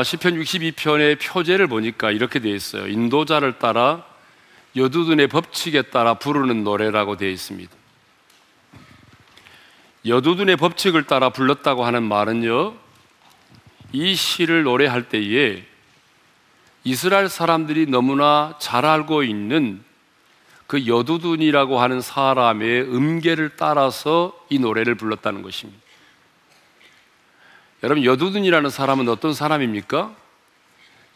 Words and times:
어, 0.00 0.02
시편 0.02 0.40
62편의 0.40 1.18
표제를 1.20 1.66
보니까 1.66 2.10
이렇게 2.10 2.38
되어 2.38 2.54
있어요. 2.54 2.88
인도자를 2.88 3.58
따라 3.58 4.02
여두둔의 4.74 5.26
법칙에 5.26 5.82
따라 5.82 6.14
부르는 6.14 6.64
노래라고 6.64 7.18
되어 7.18 7.28
있습니다. 7.28 7.70
여두둔의 10.06 10.56
법칙을 10.56 11.04
따라 11.04 11.28
불렀다고 11.28 11.84
하는 11.84 12.02
말은요. 12.02 12.76
이 13.92 14.14
시를 14.14 14.62
노래할 14.62 15.10
때에 15.10 15.64
이스라엘 16.84 17.28
사람들이 17.28 17.84
너무나 17.84 18.54
잘 18.58 18.86
알고 18.86 19.22
있는 19.22 19.84
그 20.66 20.86
여두둔이라고 20.86 21.78
하는 21.78 22.00
사람의 22.00 22.84
음계를 22.84 23.50
따라서 23.58 24.32
이 24.48 24.58
노래를 24.58 24.94
불렀다는 24.94 25.42
것입니다. 25.42 25.89
여러분 27.82 28.04
여두둔이라는 28.04 28.68
사람은 28.68 29.08
어떤 29.08 29.32
사람입니까? 29.32 30.14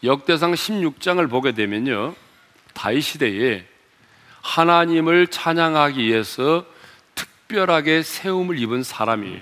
역대상 0.03 0.53
16장을 0.53 1.29
보게 1.29 1.51
되면요. 1.51 2.15
다윗 2.73 3.01
시대에 3.01 3.65
하나님을 4.41 5.27
찬양하기 5.27 6.03
위해서 6.03 6.65
특별하게 7.13 8.01
세움을 8.01 8.57
입은 8.59 8.83
사람이에요. 8.83 9.41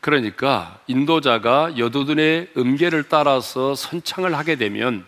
그러니까 0.00 0.80
인도자가 0.86 1.76
여두둔의 1.76 2.52
음계를 2.56 3.04
따라서 3.04 3.74
선창을 3.74 4.34
하게 4.34 4.56
되면 4.56 5.04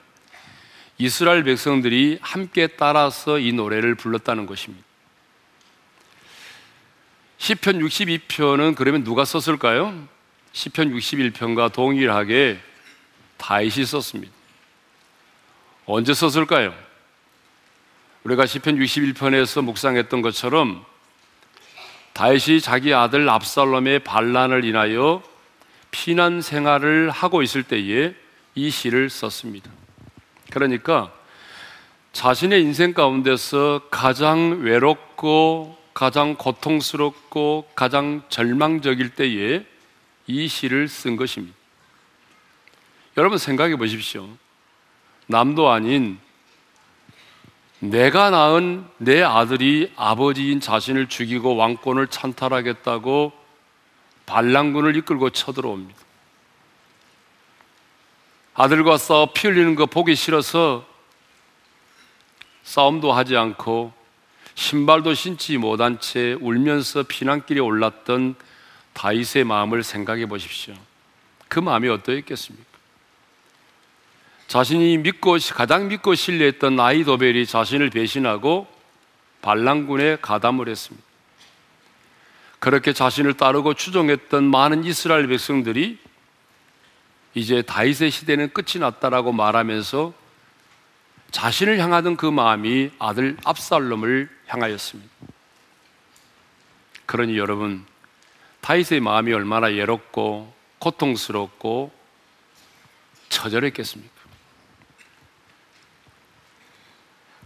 이스라엘 0.98 1.44
백성들이 1.44 2.18
함께 2.20 2.66
따라서 2.66 3.38
이 3.38 3.52
노래를 3.52 3.94
불렀다는 3.94 4.44
것입니다. 4.44 4.84
시편 7.38 7.80
62편은 7.80 8.76
그러면 8.76 9.02
누가 9.02 9.24
썼을까요? 9.24 10.06
시편 10.52 10.94
61편과 10.94 11.72
동일하게 11.72 12.58
다윗이 13.38 13.84
썼습니다. 13.86 14.32
언제 15.86 16.14
썼을까요? 16.14 16.74
우리가 18.24 18.46
시편 18.46 18.76
61편에서 18.76 19.64
묵상했던 19.64 20.22
것처럼 20.22 20.84
다윗이 22.12 22.60
자기 22.60 22.94
아들 22.94 23.28
압살롬의 23.28 24.00
반란을 24.00 24.64
인하여 24.64 25.22
피난 25.90 26.40
생활을 26.40 27.10
하고 27.10 27.42
있을 27.42 27.62
때에 27.62 28.14
이 28.54 28.70
시를 28.70 29.10
썼습니다. 29.10 29.70
그러니까 30.50 31.12
자신의 32.12 32.60
인생 32.60 32.92
가운데서 32.92 33.88
가장 33.90 34.60
외롭고 34.60 35.78
가장 35.94 36.36
고통스럽고 36.36 37.70
가장 37.74 38.22
절망적일 38.28 39.14
때에 39.14 39.71
이 40.26 40.48
시를 40.48 40.88
쓴 40.88 41.16
것입니다. 41.16 41.56
여러분 43.16 43.38
생각해 43.38 43.76
보십시오. 43.76 44.28
남도 45.26 45.70
아닌 45.70 46.18
내가 47.78 48.30
낳은 48.30 48.86
내 48.98 49.22
아들이 49.22 49.92
아버지인 49.96 50.60
자신을 50.60 51.08
죽이고 51.08 51.56
왕권을 51.56 52.06
찬탈하겠다고 52.06 53.32
반란군을 54.26 54.96
이끌고 54.96 55.30
쳐들어옵니다. 55.30 56.00
아들과 58.54 58.98
싸워 58.98 59.32
피 59.32 59.48
흘리는 59.48 59.74
거 59.74 59.86
보기 59.86 60.14
싫어서 60.14 60.86
싸움도 62.62 63.12
하지 63.12 63.36
않고 63.36 63.92
신발도 64.54 65.14
신지 65.14 65.58
못한 65.58 65.98
채 66.00 66.36
울면서 66.40 67.02
피난길에 67.02 67.60
올랐던 67.60 68.36
다윗의 68.92 69.44
마음을 69.44 69.82
생각해 69.82 70.26
보십시오. 70.26 70.74
그 71.48 71.58
마음이 71.58 71.88
어떠했겠습니까? 71.88 72.72
자신이 74.48 74.98
믿고 74.98 75.38
가장 75.54 75.88
믿고 75.88 76.14
신뢰했던 76.14 76.78
아이도벨이 76.78 77.46
자신을 77.46 77.90
배신하고 77.90 78.66
반란군에 79.40 80.18
가담을 80.20 80.68
했습니다. 80.68 81.04
그렇게 82.58 82.92
자신을 82.92 83.34
따르고 83.34 83.74
추종했던 83.74 84.44
많은 84.44 84.84
이스라엘 84.84 85.26
백성들이 85.26 85.98
이제 87.34 87.62
다윗의 87.62 88.10
시대는 88.10 88.52
끝이 88.52 88.78
났다라고 88.78 89.32
말하면서 89.32 90.12
자신을 91.30 91.78
향하던 91.78 92.16
그 92.16 92.26
마음이 92.26 92.90
아들 92.98 93.36
압살롬을 93.44 94.28
향하였습니다. 94.46 95.10
그러니 97.06 97.36
여러분 97.38 97.84
다윗의 98.62 99.00
마음이 99.00 99.32
얼마나 99.32 99.66
외롭고 99.66 100.52
고통스럽고 100.78 101.92
처절했겠습니까? 103.28 104.14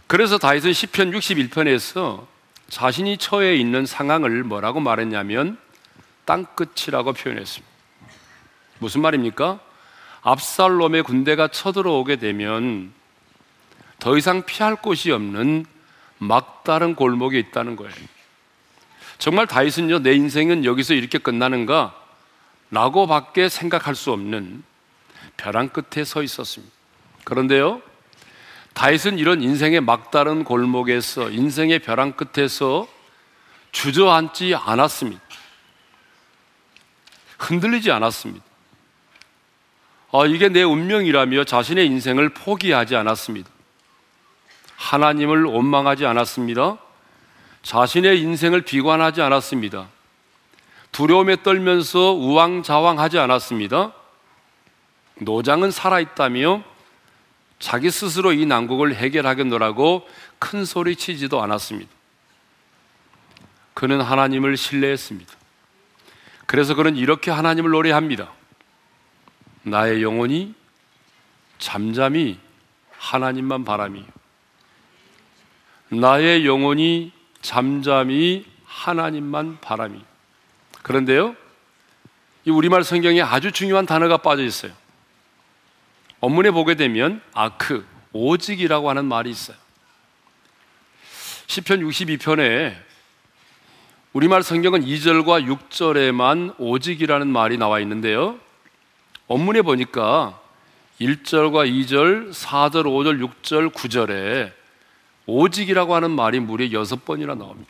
그래서 0.05 0.37
다윗은 0.37 0.73
시편 0.73 1.11
61편에서 1.11 2.25
자신이 2.69 3.17
처해 3.17 3.55
있는 3.55 3.85
상황을 3.85 4.43
뭐라고 4.43 4.79
말했냐면 4.79 5.57
땅끝이라고 6.25 7.13
표현했습니다. 7.13 7.67
무슨 8.79 9.01
말입니까? 9.01 9.59
압살롬의 10.21 11.03
군대가 11.03 11.47
쳐들어오게 11.47 12.17
되면 12.17 12.93
더 13.99 14.17
이상 14.17 14.43
피할 14.45 14.75
곳이 14.75 15.11
없는 15.11 15.65
막다른 16.19 16.95
골목에 16.95 17.39
있다는 17.39 17.75
거예요. 17.75 18.16
정말 19.17 19.47
다윗은요, 19.47 19.99
내 19.99 20.13
인생은 20.13 20.65
여기서 20.65 20.93
이렇게 20.93 21.17
끝나는가? 21.17 21.95
라고 22.69 23.07
밖에 23.07 23.49
생각할 23.49 23.95
수 23.95 24.11
없는 24.11 24.63
벼랑 25.37 25.69
끝에 25.69 26.03
서 26.03 26.21
있었습니다. 26.21 26.73
그런데요, 27.23 27.81
다윗은 28.73 29.17
이런 29.17 29.41
인생의 29.41 29.81
막다른 29.81 30.43
골목에서, 30.43 31.29
인생의 31.29 31.79
벼랑 31.79 32.13
끝에서 32.13 32.87
주저앉지 33.71 34.55
않았습니다. 34.55 35.21
흔들리지 37.39 37.91
않았습니다. 37.91 38.45
아, 40.11 40.25
이게 40.25 40.49
내 40.49 40.63
운명이라며 40.63 41.43
자신의 41.43 41.85
인생을 41.87 42.29
포기하지 42.29 42.95
않았습니다. 42.95 43.49
하나님을 44.75 45.43
원망하지 45.43 46.05
않았습니다. 46.05 46.77
자신의 47.67 48.21
인생을 48.21 48.61
비관하지 48.61 49.21
않았습니다. 49.21 49.89
두려움에 50.93 51.43
떨면서 51.43 52.13
우왕좌왕하지 52.13 53.19
않았습니다. 53.19 53.91
노장은 55.19 55.71
살아있다며 55.71 56.63
자기 57.59 57.91
스스로 57.91 58.31
이 58.31 58.45
난국을 58.45 58.95
해결하겠노라고 58.95 60.07
큰 60.39 60.63
소리 60.63 60.95
치지도 60.95 61.43
않았습니다. 61.43 61.91
그는 63.73 63.99
하나님을 63.99 64.55
신뢰했습니다. 64.55 65.33
그래서 66.45 66.73
그는 66.73 66.95
이렇게 66.95 67.31
하나님을 67.31 67.71
노래합니다. 67.71 68.31
나의 69.63 70.03
영혼이 70.03 70.55
잠잠히 71.59 72.39
하나님만 72.97 73.65
바람이 73.65 74.05
나의 75.89 76.45
영혼이 76.45 77.16
잠잠히 77.41 78.45
하나님만 78.65 79.59
바람이. 79.61 79.99
그런데요, 80.83 81.35
이 82.45 82.49
우리말 82.49 82.83
성경에 82.83 83.21
아주 83.21 83.51
중요한 83.51 83.85
단어가 83.85 84.17
빠져 84.17 84.43
있어요. 84.43 84.71
원문에 86.19 86.51
보게 86.51 86.75
되면 86.75 87.21
아크, 87.33 87.85
오직이라고 88.13 88.89
하는 88.89 89.05
말이 89.05 89.29
있어요. 89.29 89.57
시편 91.47 91.81
62편에 91.81 92.75
우리말 94.13 94.43
성경은 94.43 94.83
2절과 94.83 95.45
6절에만 95.69 96.55
오직이라는 96.57 97.27
말이 97.27 97.57
나와 97.57 97.79
있는데요. 97.79 98.39
원문에 99.27 99.61
보니까 99.61 100.39
1절과 100.99 101.69
2절, 101.69 102.31
4절, 102.33 102.83
5절, 102.85 103.29
6절, 103.29 103.71
9절에 103.71 104.56
오직이라고 105.27 105.93
하는 105.93 106.11
말이 106.11 106.39
무려 106.39 106.71
여섯 106.71 107.05
번이나 107.05 107.35
나옵니다. 107.35 107.69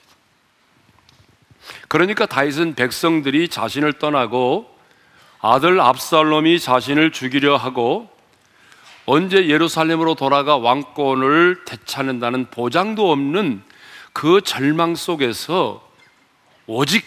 그러니까 1.88 2.26
다윗은 2.26 2.76
백성들이 2.76 3.50
자신을 3.50 3.94
떠나고 3.94 4.74
아들 5.40 5.82
압살롬이 5.82 6.60
자신을 6.60 7.12
죽이려 7.12 7.58
하고 7.58 8.10
언제 9.06 9.48
예루살렘으로 9.48 10.16
돌아가 10.16 10.58
왕권을 10.58 11.64
되찾는다는 11.66 12.48
보장도 12.52 13.12
없는 13.12 13.64
그 14.14 14.42
절망 14.42 14.96
속에서 14.96 15.88
오직 16.66 17.06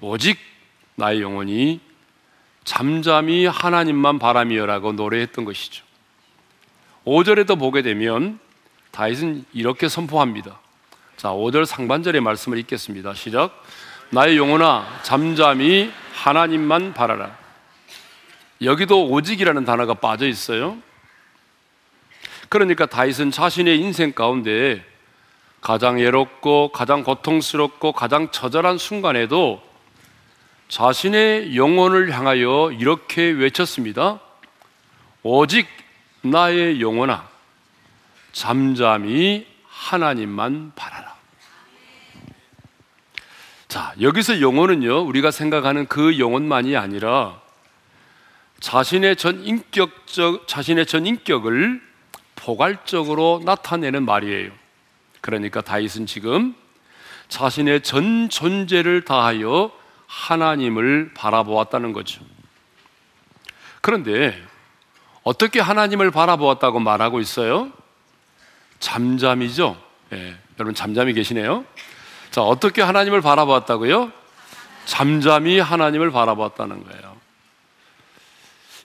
오직 0.00 0.38
나의 0.94 1.20
영혼이 1.20 1.80
잠잠히 2.64 3.46
하나님만 3.46 4.18
바람이여라고 4.18 4.92
노래했던 4.92 5.44
것이죠. 5.44 5.84
5절에도 7.04 7.58
보게 7.58 7.82
되면 7.82 8.38
다윗은 8.98 9.44
이렇게 9.52 9.88
선포합니다. 9.88 10.58
자, 11.16 11.28
5절 11.28 11.66
상반절의 11.66 12.20
말씀을 12.20 12.58
읽겠습니다. 12.58 13.14
시작. 13.14 13.64
나의 14.10 14.36
영혼아 14.36 15.02
잠잠히 15.04 15.92
하나님만 16.14 16.94
바라라. 16.94 17.38
여기도 18.60 19.08
오직이라는 19.08 19.64
단어가 19.64 19.94
빠져 19.94 20.26
있어요. 20.26 20.78
그러니까 22.48 22.86
다윗은 22.86 23.30
자신의 23.30 23.78
인생 23.78 24.10
가운데 24.10 24.84
가장 25.60 26.00
예롭고 26.00 26.72
가장 26.72 27.04
고통스럽고 27.04 27.92
가장 27.92 28.32
처절한 28.32 28.78
순간에도 28.78 29.62
자신의 30.66 31.56
영혼을 31.56 32.10
향하여 32.10 32.72
이렇게 32.72 33.30
외쳤습니다. 33.30 34.18
오직 35.22 35.68
나의 36.22 36.80
영혼아, 36.80 37.37
잠잠히 38.38 39.48
하나님만 39.66 40.70
바라라. 40.76 41.16
자, 43.66 43.92
여기서 44.00 44.40
영혼은요, 44.40 45.00
우리가 45.00 45.32
생각하는 45.32 45.88
그 45.88 46.20
영혼만이 46.20 46.76
아니라 46.76 47.40
자신의 48.60 49.16
전 49.16 49.42
인격적, 49.44 50.46
자신의 50.46 50.86
전 50.86 51.04
인격을 51.04 51.82
포괄적으로 52.36 53.42
나타내는 53.44 54.04
말이에요. 54.04 54.52
그러니까 55.20 55.60
다윗은 55.60 56.06
지금 56.06 56.54
자신의 57.26 57.82
전 57.82 58.28
존재를 58.28 59.04
다하여 59.04 59.72
하나님을 60.06 61.10
바라보았다는 61.14 61.92
거죠. 61.92 62.22
그런데 63.80 64.40
어떻게 65.24 65.58
하나님을 65.58 66.12
바라보았다고 66.12 66.78
말하고 66.78 67.18
있어요? 67.18 67.72
잠잠이죠. 68.80 69.76
예, 70.12 70.36
여러분 70.58 70.74
잠잠히 70.74 71.12
계시네요. 71.12 71.64
자, 72.30 72.42
어떻게 72.42 72.82
하나님을 72.82 73.20
바라보았다고요? 73.20 74.12
잠잠히 74.84 75.58
하나님을 75.58 76.10
바라보았다는 76.10 76.84
거예요. 76.84 77.16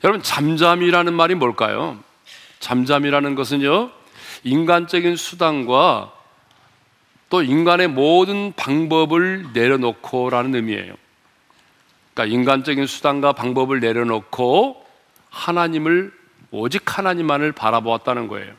여러분 0.03 0.21
잠잠이라는 0.21 1.13
말이 1.13 1.35
뭘까요? 1.35 1.97
잠잠이라는 2.59 3.35
것은요, 3.35 3.89
인간적인 4.43 5.15
수단과 5.15 6.11
또 7.29 7.41
인간의 7.41 7.87
모든 7.87 8.53
방법을 8.53 9.47
내려놓고라는 9.53 10.55
의미예요. 10.55 10.93
그러니까 12.13 12.33
인간적인 12.35 12.85
수단과 12.85 13.33
방법을 13.33 13.79
내려놓고 13.79 14.85
하나님을 15.29 16.13
오직 16.51 16.97
하나님만을 16.97 17.53
바라보았다는 17.53 18.27
거예요. 18.27 18.53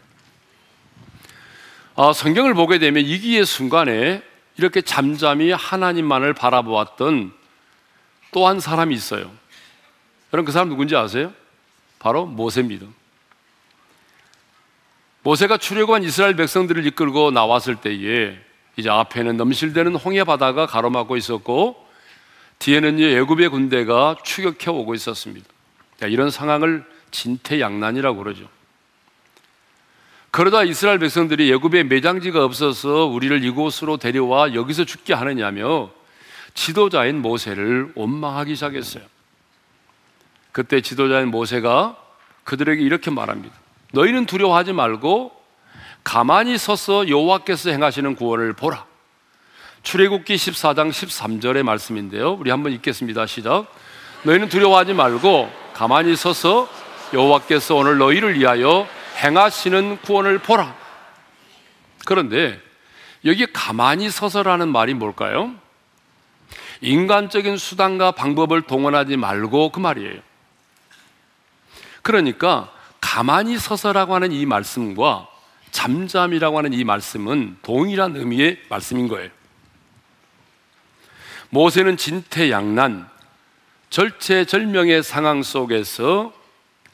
아, 1.96 2.12
성경을 2.12 2.54
보게 2.54 2.78
되면 2.78 3.04
이기의 3.04 3.46
순간에 3.46 4.22
이렇게 4.56 4.80
잠잠히 4.80 5.52
하나님만을 5.52 6.34
바라보았던 6.34 7.32
또 8.32 8.48
한 8.48 8.58
사람이 8.58 8.92
있어요. 8.94 9.30
여러분 10.32 10.44
그 10.46 10.50
사람 10.50 10.68
누군지 10.68 10.96
아세요? 10.96 11.32
바로 12.00 12.26
모세입니다. 12.26 12.84
모세가 15.22 15.58
출애굽한 15.58 16.02
이스라엘 16.02 16.34
백성들을 16.34 16.84
이끌고 16.86 17.30
나왔을 17.30 17.76
때에 17.76 18.36
이제 18.76 18.90
앞에는 18.90 19.36
넘실대는 19.36 19.94
홍해 19.94 20.24
바다가 20.24 20.66
가로막고 20.66 21.16
있었고 21.16 21.86
뒤에는 22.58 22.98
예굽의 22.98 23.50
군대가 23.50 24.16
추격해 24.24 24.70
오고 24.70 24.94
있었습니다. 24.94 25.46
이런 26.02 26.30
상황을 26.30 26.84
진퇴양난이라고 27.12 28.18
그러죠. 28.18 28.48
그러다 30.34 30.64
이스라엘 30.64 30.98
백성들이 30.98 31.48
예굽에 31.48 31.84
매장지가 31.84 32.44
없어서 32.44 33.06
우리를 33.06 33.44
이곳으로 33.44 33.98
데려와 33.98 34.54
여기서 34.54 34.84
죽게 34.84 35.14
하느냐며 35.14 35.90
지도자인 36.54 37.22
모세를 37.22 37.92
원망하기 37.94 38.56
시작했어요. 38.56 39.04
그때 40.50 40.80
지도자인 40.80 41.28
모세가 41.28 41.96
그들에게 42.42 42.82
이렇게 42.82 43.12
말합니다. 43.12 43.54
너희는 43.92 44.26
두려워하지 44.26 44.72
말고 44.72 45.30
가만히 46.02 46.58
서서 46.58 47.08
여호와께서 47.08 47.70
행하시는 47.70 48.16
구원을 48.16 48.54
보라. 48.54 48.86
출애굽기 49.84 50.34
14장 50.34 50.90
13절의 50.90 51.62
말씀인데요. 51.62 52.32
우리 52.32 52.50
한번 52.50 52.72
읽겠습니다. 52.72 53.26
시작. 53.26 53.72
너희는 54.24 54.48
두려워하지 54.48 54.94
말고 54.94 55.48
가만히 55.74 56.16
서서 56.16 56.68
여호와께서 57.12 57.76
오늘 57.76 57.98
너희를 57.98 58.36
위하여 58.36 58.88
행하시는 59.14 59.98
구원을 60.02 60.38
보라. 60.38 60.74
그런데 62.04 62.60
여기 63.24 63.46
가만히 63.46 64.10
서서라는 64.10 64.68
말이 64.68 64.94
뭘까요? 64.94 65.54
인간적인 66.80 67.56
수단과 67.56 68.12
방법을 68.12 68.62
동원하지 68.62 69.16
말고 69.16 69.70
그 69.70 69.80
말이에요. 69.80 70.20
그러니까 72.02 72.70
가만히 73.00 73.58
서서라고 73.58 74.14
하는 74.14 74.32
이 74.32 74.44
말씀과 74.44 75.28
잠잠이라고 75.70 76.58
하는 76.58 76.72
이 76.72 76.84
말씀은 76.84 77.58
동일한 77.62 78.14
의미의 78.16 78.60
말씀인 78.68 79.08
거예요. 79.08 79.30
모세는 81.50 81.96
진퇴양난, 81.96 83.08
절체절명의 83.90 85.02
상황 85.02 85.42
속에서 85.42 86.32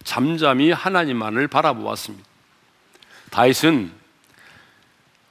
잠잠히 0.05 0.73
하나님만을 0.73 1.49
바라보았습니다. 1.49 2.29
다윗은 3.31 3.93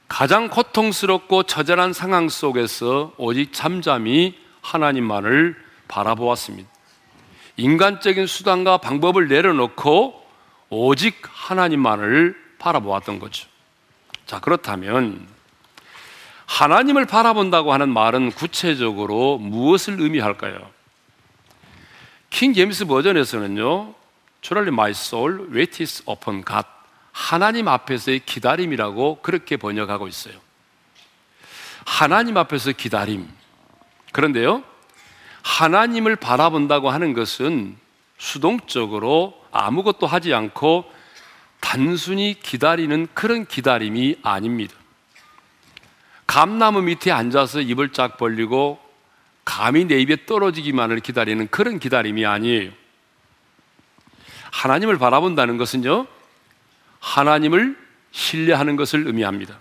가장 0.08 0.48
고통스럽고 0.48 1.44
처절한 1.44 1.92
상황 1.92 2.28
속에서 2.28 3.12
오직 3.16 3.52
잠잠히 3.52 4.38
하나님만을 4.60 5.56
바라보았습니다. 5.88 6.68
인간적인 7.56 8.26
수단과 8.26 8.78
방법을 8.78 9.28
내려놓고 9.28 10.20
오직 10.70 11.20
하나님만을 11.22 12.36
바라보았던 12.58 13.18
거죠. 13.18 13.48
자, 14.26 14.40
그렇다면 14.40 15.26
하나님을 16.46 17.06
바라본다고 17.06 17.72
하는 17.72 17.90
말은 17.90 18.32
구체적으로 18.32 19.38
무엇을 19.38 20.00
의미할까요? 20.00 20.58
킹 22.30 22.54
제임스 22.54 22.86
버전에서는요, 22.86 23.94
Surely 24.42 24.72
my 24.72 24.90
soul 24.90 25.52
waits 25.52 26.02
upon 26.08 26.44
God. 26.44 26.66
하나님 27.12 27.68
앞에서의 27.68 28.20
기다림이라고 28.20 29.20
그렇게 29.22 29.56
번역하고 29.56 30.08
있어요. 30.08 30.34
하나님 31.84 32.36
앞에서 32.36 32.72
기다림. 32.72 33.28
그런데요, 34.12 34.62
하나님을 35.42 36.16
바라본다고 36.16 36.90
하는 36.90 37.12
것은 37.12 37.76
수동적으로 38.18 39.40
아무것도 39.52 40.06
하지 40.06 40.34
않고 40.34 40.90
단순히 41.60 42.36
기다리는 42.40 43.08
그런 43.14 43.46
기다림이 43.46 44.16
아닙니다. 44.22 44.74
감나무 46.26 46.82
밑에 46.82 47.10
앉아서 47.10 47.60
입을 47.60 47.92
쫙 47.92 48.16
벌리고 48.16 48.78
감이 49.44 49.86
내 49.86 49.98
입에 50.00 50.26
떨어지기만을 50.26 51.00
기다리는 51.00 51.48
그런 51.48 51.78
기다림이 51.78 52.24
아니에요. 52.24 52.70
하나님을 54.50 54.98
바라본다는 54.98 55.56
것은요, 55.56 56.06
하나님을 57.00 57.76
신뢰하는 58.12 58.76
것을 58.76 59.06
의미합니다. 59.06 59.58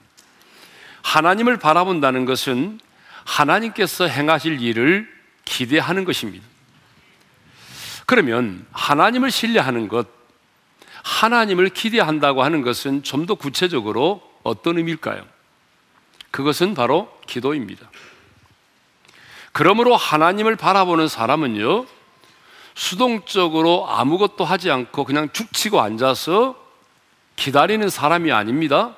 하나님을 1.02 1.58
바라본다는 1.58 2.26
것은 2.26 2.80
하나님께서 3.24 4.08
행하실 4.08 4.62
일을 4.62 5.08
기대하는 5.46 6.04
것입니다. 6.06 6.46
그러면 8.06 8.66
하나님을 8.72 9.32
신뢰하는 9.32 9.88
것, 9.88 10.08
하나님을 11.04 11.70
기대한다고 11.70 12.44
하는 12.44 12.62
것은 12.62 13.04
좀 13.04 13.26
더 13.26 13.36
구체적으로 13.36 14.22
어떤 14.44 14.78
의미일까요? 14.78 15.24
그것은 16.32 16.74
바로 16.74 17.20
기도입니다. 17.28 17.90
그러므로 19.52 19.96
하나님을 19.96 20.56
바라보는 20.56 21.08
사람은요, 21.08 21.86
수동적으로 22.80 23.90
아무것도 23.90 24.46
하지 24.46 24.72
않고 24.72 25.04
그냥 25.04 25.28
죽치고 25.34 25.82
앉아서 25.82 26.56
기다리는 27.36 27.90
사람이 27.90 28.32
아닙니다. 28.32 28.96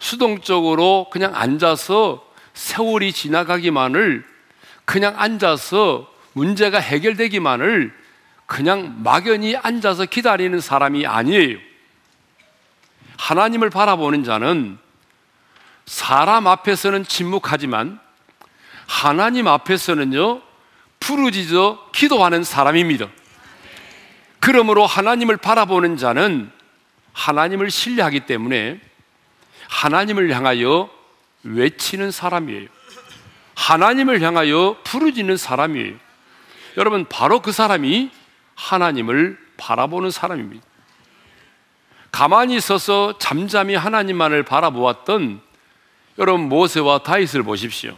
수동적으로 0.00 1.06
그냥 1.12 1.32
앉아서 1.36 2.28
세월이 2.54 3.12
지나가기만을 3.12 4.26
그냥 4.84 5.14
앉아서 5.18 6.12
문제가 6.32 6.80
해결되기만을 6.80 7.96
그냥 8.44 8.96
막연히 9.04 9.54
앉아서 9.54 10.06
기다리는 10.06 10.60
사람이 10.60 11.06
아니에요. 11.06 11.58
하나님을 13.18 13.70
바라보는 13.70 14.24
자는 14.24 14.78
사람 15.84 16.48
앞에서는 16.48 17.04
침묵하지만 17.04 18.00
하나님 18.88 19.46
앞에서는요, 19.46 20.42
부르짖어 21.06 21.90
기도하는 21.92 22.42
사람입니다. 22.42 23.06
그러므로 24.40 24.84
하나님을 24.86 25.36
바라보는 25.36 25.96
자는 25.96 26.50
하나님을 27.12 27.70
신뢰하기 27.70 28.26
때문에 28.26 28.80
하나님을 29.68 30.34
향하여 30.34 30.90
외치는 31.44 32.10
사람이에요. 32.10 32.68
하나님을 33.54 34.20
향하여 34.20 34.78
부르짖는 34.82 35.36
사람이에요. 35.36 35.94
여러분, 36.76 37.04
바로 37.04 37.40
그 37.40 37.52
사람이 37.52 38.10
하나님을 38.56 39.38
바라보는 39.56 40.10
사람입니다. 40.10 40.66
가만히 42.10 42.56
있어서 42.56 43.16
잠잠히 43.18 43.76
하나님만을 43.76 44.42
바라보았던 44.42 45.40
여러분 46.18 46.48
모세와 46.48 46.98
다윗을 46.98 47.44
보십시오. 47.44 47.96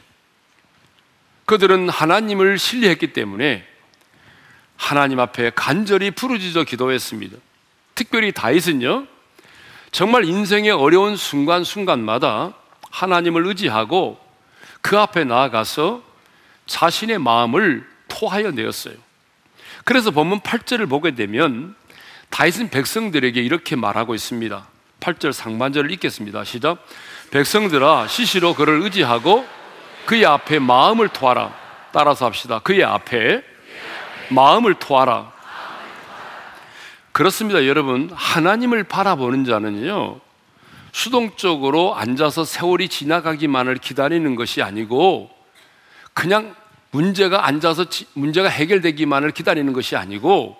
그들은 1.48 1.88
하나님을 1.88 2.58
신뢰했기 2.58 3.14
때문에 3.14 3.66
하나님 4.76 5.18
앞에 5.18 5.50
간절히 5.54 6.10
부르짖어 6.10 6.64
기도했습니다. 6.64 7.38
특별히 7.94 8.32
다윗은요, 8.32 9.06
정말 9.90 10.26
인생의 10.26 10.72
어려운 10.72 11.16
순간순간마다 11.16 12.52
하나님을 12.90 13.46
의지하고 13.46 14.20
그 14.82 14.98
앞에 14.98 15.24
나아가서 15.24 16.02
자신의 16.66 17.18
마음을 17.18 17.88
토하여 18.08 18.50
내었어요. 18.50 18.94
그래서 19.84 20.10
본문 20.10 20.40
8절을 20.40 20.86
보게 20.86 21.14
되면 21.14 21.74
다윗은 22.28 22.68
백성들에게 22.68 23.40
이렇게 23.40 23.74
말하고 23.74 24.14
있습니다. 24.14 24.68
8절 25.00 25.32
상반절을 25.32 25.90
읽겠습니다. 25.92 26.44
시작. 26.44 26.86
백성들아 27.30 28.06
시시로 28.06 28.54
그를 28.54 28.82
의지하고 28.82 29.46
그의 30.06 30.24
앞에 30.26 30.58
마음을 30.58 31.08
토하라. 31.08 31.54
따라서 31.92 32.26
합시다. 32.26 32.60
그의 32.60 32.84
앞에 32.84 33.42
마음을 34.30 34.74
토하라. 34.74 35.32
그렇습니다, 37.12 37.66
여러분. 37.66 38.10
하나님을 38.14 38.84
바라보는 38.84 39.44
자는요, 39.44 40.20
수동적으로 40.92 41.96
앉아서 41.96 42.44
세월이 42.44 42.88
지나가기만을 42.88 43.78
기다리는 43.78 44.34
것이 44.36 44.62
아니고, 44.62 45.30
그냥 46.14 46.54
문제가 46.90 47.46
앉아서 47.46 47.86
문제가 48.14 48.48
해결되기만을 48.48 49.32
기다리는 49.32 49.72
것이 49.72 49.96
아니고, 49.96 50.56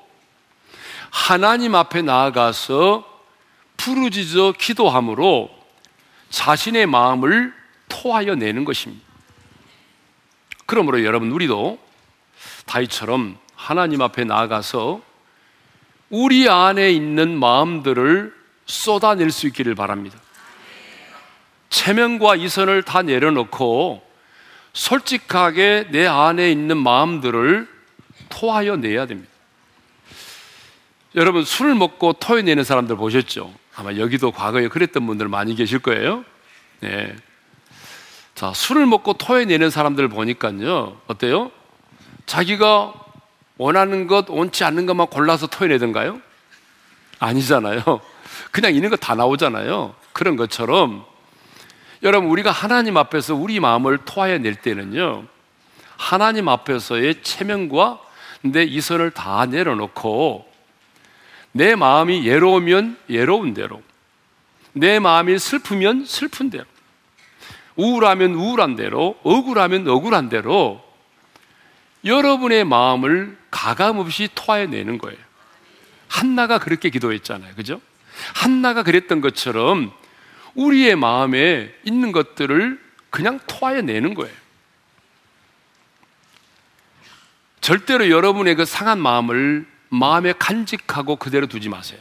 하나님 1.10 1.74
앞에 1.74 2.02
나아가서 2.02 3.04
부르짖어 3.76 4.52
기도함으로 4.58 5.50
자신의 6.30 6.86
마음을 6.86 7.54
토하여 7.88 8.34
내는 8.34 8.64
것입니다. 8.64 9.07
그러므로 10.68 11.02
여러분 11.02 11.30
우리도 11.32 11.78
다이처럼 12.66 13.38
하나님 13.56 14.02
앞에 14.02 14.24
나아가서 14.24 15.00
우리 16.10 16.46
안에 16.46 16.90
있는 16.90 17.38
마음들을 17.38 18.34
쏟아낼 18.66 19.30
수 19.30 19.46
있기를 19.46 19.74
바랍니다. 19.74 20.18
체면과 21.70 22.36
이선을 22.36 22.82
다 22.82 23.00
내려놓고 23.00 24.06
솔직하게 24.74 25.88
내 25.90 26.06
안에 26.06 26.52
있는 26.52 26.76
마음들을 26.76 27.66
토하여 28.28 28.76
내야 28.76 29.06
됩니다. 29.06 29.30
여러분 31.14 31.46
술을 31.46 31.76
먹고 31.76 32.12
토해내는 32.12 32.62
사람들 32.62 32.96
보셨죠? 32.96 33.54
아마 33.74 33.94
여기도 33.94 34.32
과거에 34.32 34.68
그랬던 34.68 35.06
분들 35.06 35.28
많이 35.28 35.54
계실 35.54 35.78
거예요. 35.78 36.26
네. 36.80 37.16
자, 38.38 38.52
술을 38.54 38.86
먹고 38.86 39.14
토해내는 39.14 39.68
사람들 39.68 40.06
보니까요. 40.06 40.96
어때요? 41.08 41.50
자기가 42.24 42.94
원하는 43.56 44.06
것, 44.06 44.30
원치 44.30 44.62
않는 44.62 44.86
것만 44.86 45.08
골라서 45.08 45.48
토해내던가요? 45.48 46.20
아니잖아요. 47.18 47.82
그냥 48.52 48.72
있는 48.76 48.90
거 48.90 48.96
다 48.96 49.16
나오잖아요. 49.16 49.92
그런 50.12 50.36
것처럼 50.36 51.04
여러분, 52.04 52.30
우리가 52.30 52.52
하나님 52.52 52.96
앞에서 52.96 53.34
우리 53.34 53.58
마음을 53.58 53.98
토하여 54.04 54.38
낼 54.38 54.54
때는요. 54.54 55.24
하나님 55.96 56.48
앞에서의 56.48 57.24
체면과 57.24 57.98
내 58.42 58.62
이선을 58.62 59.10
다 59.10 59.46
내려놓고 59.46 60.46
내 61.50 61.74
마음이 61.74 62.24
예로우면 62.24 62.98
예로운 63.10 63.52
대로, 63.52 63.82
내 64.74 65.00
마음이 65.00 65.40
슬프면 65.40 66.04
슬픈 66.04 66.50
대로, 66.50 66.66
우울하면 67.78 68.34
우울한 68.34 68.76
대로, 68.76 69.18
억울하면 69.22 69.88
억울한 69.88 70.28
대로 70.28 70.84
여러분의 72.04 72.64
마음을 72.64 73.38
가감없이 73.50 74.28
토해내는 74.34 74.98
거예요. 74.98 75.18
한나가 76.08 76.58
그렇게 76.58 76.90
기도했잖아요. 76.90 77.54
그죠? 77.54 77.80
한나가 78.34 78.82
그랬던 78.82 79.20
것처럼 79.20 79.92
우리의 80.54 80.96
마음에 80.96 81.72
있는 81.84 82.10
것들을 82.10 82.80
그냥 83.10 83.38
토해내는 83.46 84.14
거예요. 84.14 84.34
절대로 87.60 88.10
여러분의 88.10 88.56
그 88.56 88.64
상한 88.64 88.98
마음을 89.00 89.66
마음에 89.88 90.32
간직하고 90.32 91.16
그대로 91.16 91.46
두지 91.46 91.68
마세요. 91.68 92.00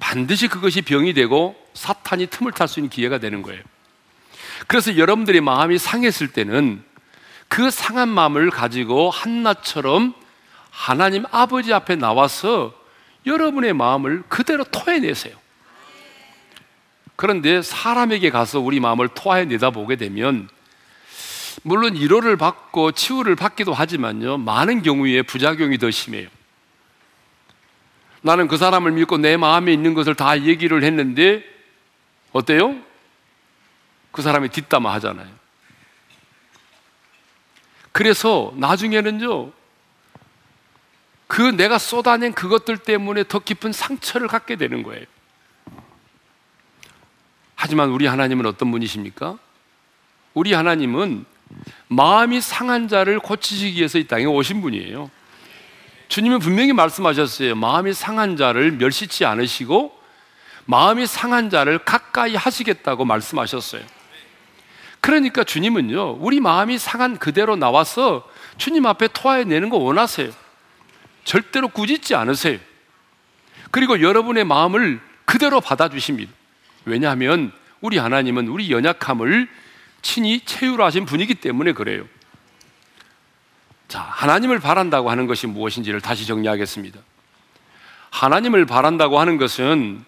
반드시 0.00 0.48
그것이 0.48 0.82
병이 0.82 1.14
되고 1.14 1.54
사탄이 1.74 2.26
틈을 2.26 2.50
탈 2.52 2.66
수 2.66 2.80
있는 2.80 2.90
기회가 2.90 3.18
되는 3.18 3.42
거예요. 3.42 3.62
그래서 4.66 4.96
여러분들의 4.96 5.40
마음이 5.40 5.78
상했을 5.78 6.28
때는 6.28 6.82
그 7.48 7.70
상한 7.70 8.08
마음을 8.08 8.50
가지고 8.50 9.10
한나처럼 9.10 10.14
하나님 10.70 11.24
아버지 11.30 11.72
앞에 11.72 11.96
나와서 11.96 12.74
여러분의 13.26 13.72
마음을 13.72 14.22
그대로 14.28 14.64
토해내세요. 14.64 15.34
그런데 17.16 17.62
사람에게 17.62 18.30
가서 18.30 18.60
우리 18.60 18.80
마음을 18.80 19.08
토해내다 19.08 19.70
보게 19.70 19.96
되면 19.96 20.48
물론 21.62 21.94
위로를 21.94 22.36
받고 22.36 22.92
치유를 22.92 23.36
받기도 23.36 23.72
하지만요, 23.72 24.38
많은 24.38 24.82
경우에 24.82 25.22
부작용이 25.22 25.78
더 25.78 25.90
심해요. 25.90 26.28
나는 28.20 28.48
그 28.48 28.56
사람을 28.56 28.92
믿고 28.92 29.18
내 29.18 29.36
마음에 29.36 29.72
있는 29.72 29.94
것을 29.94 30.14
다 30.14 30.42
얘기를 30.42 30.82
했는데, 30.82 31.42
어때요? 32.32 32.76
그 34.14 34.22
사람이 34.22 34.48
뒷담화 34.50 34.94
하잖아요. 34.94 35.26
그래서 37.90 38.52
나중에는요, 38.56 39.50
그 41.26 41.42
내가 41.42 41.78
쏟아낸 41.78 42.32
그것들 42.32 42.78
때문에 42.78 43.24
더 43.24 43.40
깊은 43.40 43.72
상처를 43.72 44.28
갖게 44.28 44.54
되는 44.54 44.84
거예요. 44.84 45.04
하지만 47.56 47.88
우리 47.90 48.06
하나님은 48.06 48.46
어떤 48.46 48.70
분이십니까? 48.70 49.36
우리 50.32 50.52
하나님은 50.52 51.24
마음이 51.88 52.40
상한 52.40 52.86
자를 52.86 53.18
고치시기 53.18 53.78
위해서 53.78 53.98
이 53.98 54.06
땅에 54.06 54.26
오신 54.26 54.60
분이에요. 54.60 55.10
주님은 56.06 56.38
분명히 56.38 56.72
말씀하셨어요. 56.72 57.56
마음이 57.56 57.92
상한 57.94 58.36
자를 58.36 58.70
멸시치 58.70 59.24
않으시고 59.24 60.00
마음이 60.66 61.04
상한 61.08 61.50
자를 61.50 61.78
가까이 61.78 62.36
하시겠다고 62.36 63.04
말씀하셨어요. 63.04 63.82
그러니까 65.04 65.44
주님은요, 65.44 66.16
우리 66.20 66.40
마음이 66.40 66.78
상한 66.78 67.18
그대로 67.18 67.56
나와서 67.56 68.26
주님 68.56 68.86
앞에 68.86 69.08
토해내는 69.08 69.68
거 69.68 69.76
원하세요. 69.76 70.30
절대로 71.24 71.68
꾸짖지 71.68 72.14
않으세요. 72.14 72.58
그리고 73.70 74.00
여러분의 74.00 74.44
마음을 74.44 75.02
그대로 75.26 75.60
받아주십니다. 75.60 76.32
왜냐하면 76.86 77.52
우리 77.82 77.98
하나님은 77.98 78.48
우리 78.48 78.70
연약함을 78.70 79.46
친히 80.00 80.40
체휼하신 80.40 81.04
분이기 81.04 81.34
때문에 81.34 81.72
그래요. 81.72 82.06
자, 83.88 84.00
하나님을 84.00 84.58
바란다고 84.58 85.10
하는 85.10 85.26
것이 85.26 85.46
무엇인지를 85.46 86.00
다시 86.00 86.26
정리하겠습니다. 86.26 86.98
하나님을 88.08 88.64
바란다고 88.64 89.20
하는 89.20 89.36
것은 89.36 90.02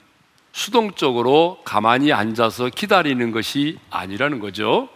수동적으로 0.57 1.61
가만히 1.67 2.15
앉아서 2.15 2.71
기다리는 2.71 3.31
것이 3.31 3.79
아니라는 3.91 4.41
거죠. 4.41 4.89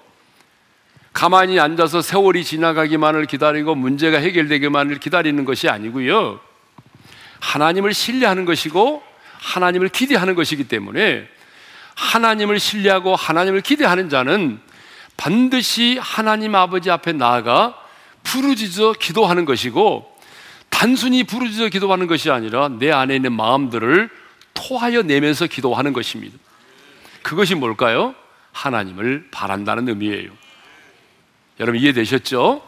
가만히 1.12 1.60
앉아서 1.60 2.00
세월이 2.00 2.44
지나가기만을 2.44 3.26
기다리고 3.26 3.74
문제가 3.74 4.16
해결되기만을 4.16 5.00
기다리는 5.00 5.44
것이 5.44 5.68
아니고요. 5.68 6.40
하나님을 7.40 7.92
신뢰하는 7.92 8.46
것이고 8.46 9.02
하나님을 9.38 9.90
기대하는 9.90 10.34
것이기 10.34 10.64
때문에 10.64 11.28
하나님을 11.94 12.58
신뢰하고 12.58 13.14
하나님을 13.14 13.60
기대하는 13.60 14.08
자는 14.08 14.60
반드시 15.18 15.98
하나님 16.00 16.54
아버지 16.54 16.90
앞에 16.90 17.12
나아가 17.12 17.76
부르짖어 18.22 18.94
기도하는 18.94 19.44
것이고 19.44 20.10
단순히 20.70 21.22
부르짖어 21.24 21.68
기도하는 21.68 22.06
것이 22.06 22.30
아니라 22.30 22.70
내 22.70 22.90
안에 22.90 23.16
있는 23.16 23.34
마음들을 23.34 24.20
토하여 24.60 25.02
내면서 25.02 25.46
기도하는 25.46 25.92
것입니다. 25.92 26.36
그것이 27.22 27.54
뭘까요? 27.54 28.14
하나님을 28.52 29.28
바란다는 29.30 29.88
의미예요. 29.88 30.30
여러분 31.60 31.80
이해되셨죠? 31.80 32.62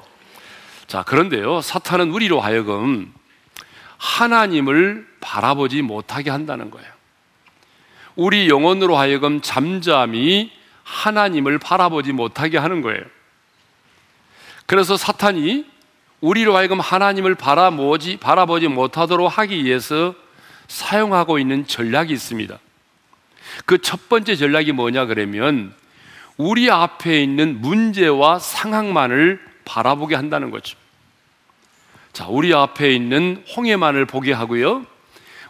자, 0.87 1.03
그런데요. 1.03 1.61
사탄은 1.61 2.11
우리로 2.11 2.41
하여금 2.41 3.13
하나님을 3.99 5.07
바라보지 5.21 5.83
못하게 5.83 6.31
한다는 6.31 6.71
거예요. 6.71 6.91
우리 8.17 8.49
영혼으로 8.49 8.97
하여금 8.97 9.41
잠잠히 9.41 10.51
하나님을 10.83 11.59
바라보지 11.59 12.13
못하게 12.13 12.59
하는 12.59 12.83
거예요. 12.83 13.03
그래서 14.67 14.97
사탄이 14.97 15.67
우리로 16.21 16.57
하여금 16.57 16.81
하나님을 16.81 17.35
바라보지, 17.35 18.19
바라보지 18.19 18.69
못하도록 18.69 19.39
하기 19.39 19.65
위해서 19.65 20.15
사용하고 20.69 21.39
있는 21.39 21.67
전략이 21.67 22.13
있습니다. 22.13 22.59
그 23.67 23.79
첫 23.79 24.09
번째 24.09 24.35
전략이 24.37 24.73
뭐냐 24.73 25.07
그러면 25.07 25.75
우리 26.37 26.71
앞에 26.71 27.23
있는 27.23 27.61
문제와 27.61 28.39
상황만을 28.39 29.41
바라보게 29.65 30.15
한다는 30.15 30.51
거죠. 30.51 30.77
자, 32.13 32.27
우리 32.29 32.53
앞에 32.55 32.93
있는 32.93 33.43
홍해만을 33.57 34.07
보게 34.07 34.33
하고요. 34.33 34.87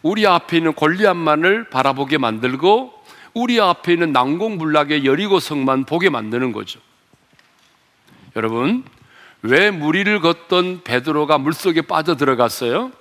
우리 0.02 0.26
앞에 0.26 0.58
있는 0.58 0.72
골리앗만을 0.72 1.70
바라보게 1.70 2.18
만들고 2.18 2.92
우리 3.34 3.60
앞에 3.60 3.94
있는 3.94 4.12
난공불락의 4.12 5.04
여리고성만 5.04 5.84
보게 5.84 6.10
만드는 6.10 6.52
거죠. 6.52 6.80
여러분, 8.36 8.84
왜 9.42 9.70
무리를 9.70 10.20
걷던 10.20 10.82
베드로가 10.84 11.38
물속에 11.38 11.82
빠져 11.82 12.16
들어갔어요? 12.16 12.92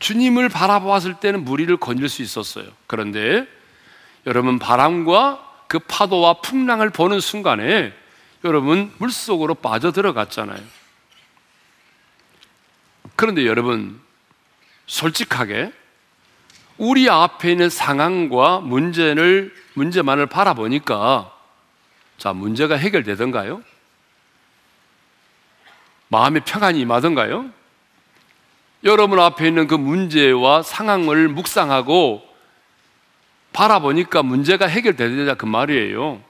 주님을 0.00 0.48
바라보았을 0.48 1.14
때는 1.14 1.44
무리를 1.44 1.74
건질 1.76 2.08
수 2.08 2.22
있었어요. 2.22 2.66
그런데 2.86 3.46
여러분 4.26 4.58
바람과 4.58 5.46
그 5.68 5.78
파도와 5.78 6.40
풍랑을 6.40 6.90
보는 6.90 7.20
순간에 7.20 7.92
여러분 8.44 8.92
물속으로 8.98 9.54
빠져 9.54 9.92
들어갔잖아요. 9.92 10.60
그런데 13.14 13.46
여러분 13.46 14.00
솔직하게 14.86 15.72
우리 16.78 17.08
앞에 17.08 17.52
있는 17.52 17.68
상황과 17.68 18.60
문제를 18.60 19.54
문제만을 19.74 20.26
바라보니까 20.26 21.30
자 22.16 22.32
문제가 22.32 22.76
해결되던가요? 22.76 23.62
마음의 26.08 26.42
평안이 26.44 26.80
임하던가요? 26.80 27.59
여러분 28.84 29.20
앞에 29.20 29.46
있는 29.48 29.66
그 29.66 29.74
문제와 29.74 30.62
상황을 30.62 31.28
묵상하고 31.28 32.22
바라보니까 33.52 34.22
문제가 34.22 34.66
해결되느냐 34.66 35.34
그 35.34 35.44
말이에요. 35.44 36.20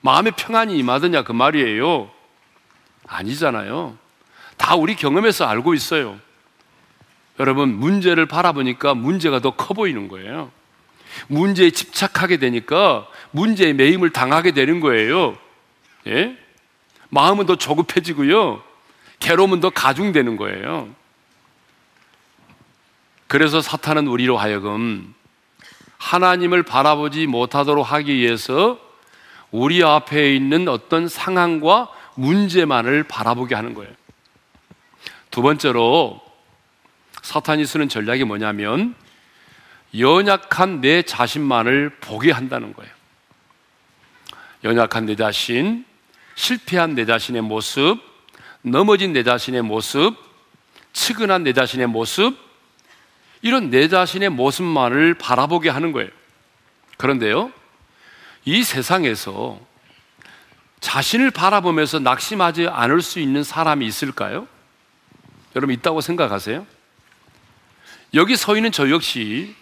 마음의 0.00 0.32
평안이 0.36 0.76
임하느냐 0.78 1.22
그 1.22 1.32
말이에요. 1.32 2.10
아니잖아요. 3.06 3.96
다 4.56 4.74
우리 4.74 4.96
경험에서 4.96 5.44
알고 5.46 5.74
있어요. 5.74 6.18
여러분, 7.38 7.68
문제를 7.74 8.26
바라보니까 8.26 8.94
문제가 8.94 9.40
더 9.40 9.52
커 9.52 9.74
보이는 9.74 10.08
거예요. 10.08 10.50
문제에 11.28 11.70
집착하게 11.70 12.38
되니까 12.38 13.06
문제에 13.30 13.72
매임을 13.74 14.10
당하게 14.10 14.52
되는 14.52 14.80
거예요. 14.80 15.36
예? 16.06 16.36
마음은 17.10 17.46
더 17.46 17.56
조급해지고요. 17.56 18.62
괴로움은 19.20 19.60
더 19.60 19.70
가중되는 19.70 20.36
거예요. 20.36 20.88
그래서 23.32 23.62
사탄은 23.62 24.08
우리로 24.08 24.36
하여금 24.36 25.14
하나님을 25.96 26.64
바라보지 26.64 27.26
못하도록 27.26 27.90
하기 27.90 28.14
위해서 28.14 28.78
우리 29.50 29.82
앞에 29.82 30.36
있는 30.36 30.68
어떤 30.68 31.08
상황과 31.08 31.88
문제만을 32.16 33.04
바라보게 33.04 33.54
하는 33.54 33.72
거예요. 33.72 33.90
두 35.30 35.40
번째로 35.40 36.20
사탄이 37.22 37.64
쓰는 37.64 37.88
전략이 37.88 38.24
뭐냐면 38.24 38.94
연약한 39.98 40.82
내 40.82 41.00
자신만을 41.00 41.88
보게 42.02 42.32
한다는 42.32 42.74
거예요. 42.74 42.92
연약한 44.62 45.06
내 45.06 45.16
자신, 45.16 45.86
실패한 46.34 46.94
내 46.94 47.06
자신의 47.06 47.40
모습, 47.40 47.96
넘어진 48.60 49.14
내 49.14 49.22
자신의 49.22 49.62
모습, 49.62 50.18
측은한 50.92 51.44
내 51.44 51.54
자신의 51.54 51.86
모습, 51.86 52.51
이런 53.42 53.70
내 53.70 53.88
자신의 53.88 54.30
모습만을 54.30 55.14
바라보게 55.14 55.68
하는 55.68 55.92
거예요. 55.92 56.08
그런데요, 56.96 57.52
이 58.44 58.62
세상에서 58.62 59.60
자신을 60.80 61.30
바라보면서 61.30 61.98
낙심하지 61.98 62.68
않을 62.68 63.02
수 63.02 63.20
있는 63.20 63.44
사람이 63.44 63.86
있을까요? 63.86 64.48
여러분 65.54 65.74
있다고 65.74 66.00
생각하세요? 66.00 66.66
여기 68.14 68.36
서 68.36 68.56
있는 68.56 68.72
저 68.72 68.90
역시 68.90 69.54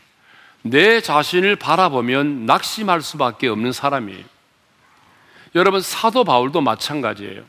내 0.62 1.00
자신을 1.00 1.56
바라보면 1.56 2.46
낙심할 2.46 3.00
수밖에 3.02 3.48
없는 3.48 3.72
사람이에요. 3.72 4.24
여러분 5.54 5.80
사도 5.80 6.24
바울도 6.24 6.60
마찬가지예요. 6.60 7.42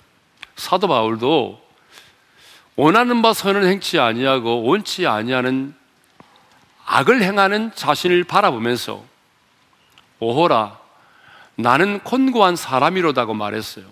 사도 0.55 0.87
바울도 0.87 1.61
원하는 2.75 3.21
바 3.21 3.33
선을 3.33 3.65
행치 3.65 3.99
아니하고 3.99 4.63
원치 4.63 5.07
아니하는 5.07 5.75
악을 6.93 7.23
행하는 7.23 7.71
자신을 7.73 8.25
바라보면서 8.25 9.01
오호라 10.19 10.77
나는 11.55 11.99
곤고한 11.99 12.57
사람이로다고 12.57 13.33
말했어요. 13.33 13.85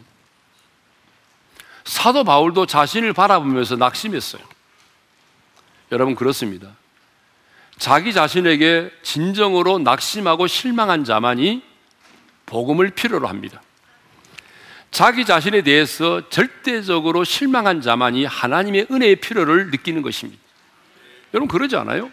사도 1.86 2.26
바울도 2.26 2.66
자신을 2.66 3.14
바라보면서 3.14 3.78
낙심했어요. 3.78 4.42
여러분 5.94 6.14
그렇습니다. 6.14 6.76
자기 7.78 8.12
자신에게 8.12 8.92
진정으로 9.02 9.80
낙심하고 9.80 10.48
실망한 10.48 11.06
자만이 11.06 11.64
복음을 12.48 12.90
필요로 12.90 13.30
합니다. 13.30 13.62
자기 14.92 15.24
자신에 15.24 15.62
대해서 15.62 16.28
절대적으로 16.30 17.24
실망한 17.24 17.80
자만이 17.80 18.26
하나님의 18.26 18.88
은혜의 18.92 19.16
필요를 19.18 19.72
느끼는 19.72 20.02
것입니다. 20.02 20.42
여러분 21.34 21.48
그러지 21.48 21.78
않아요? 21.78 22.12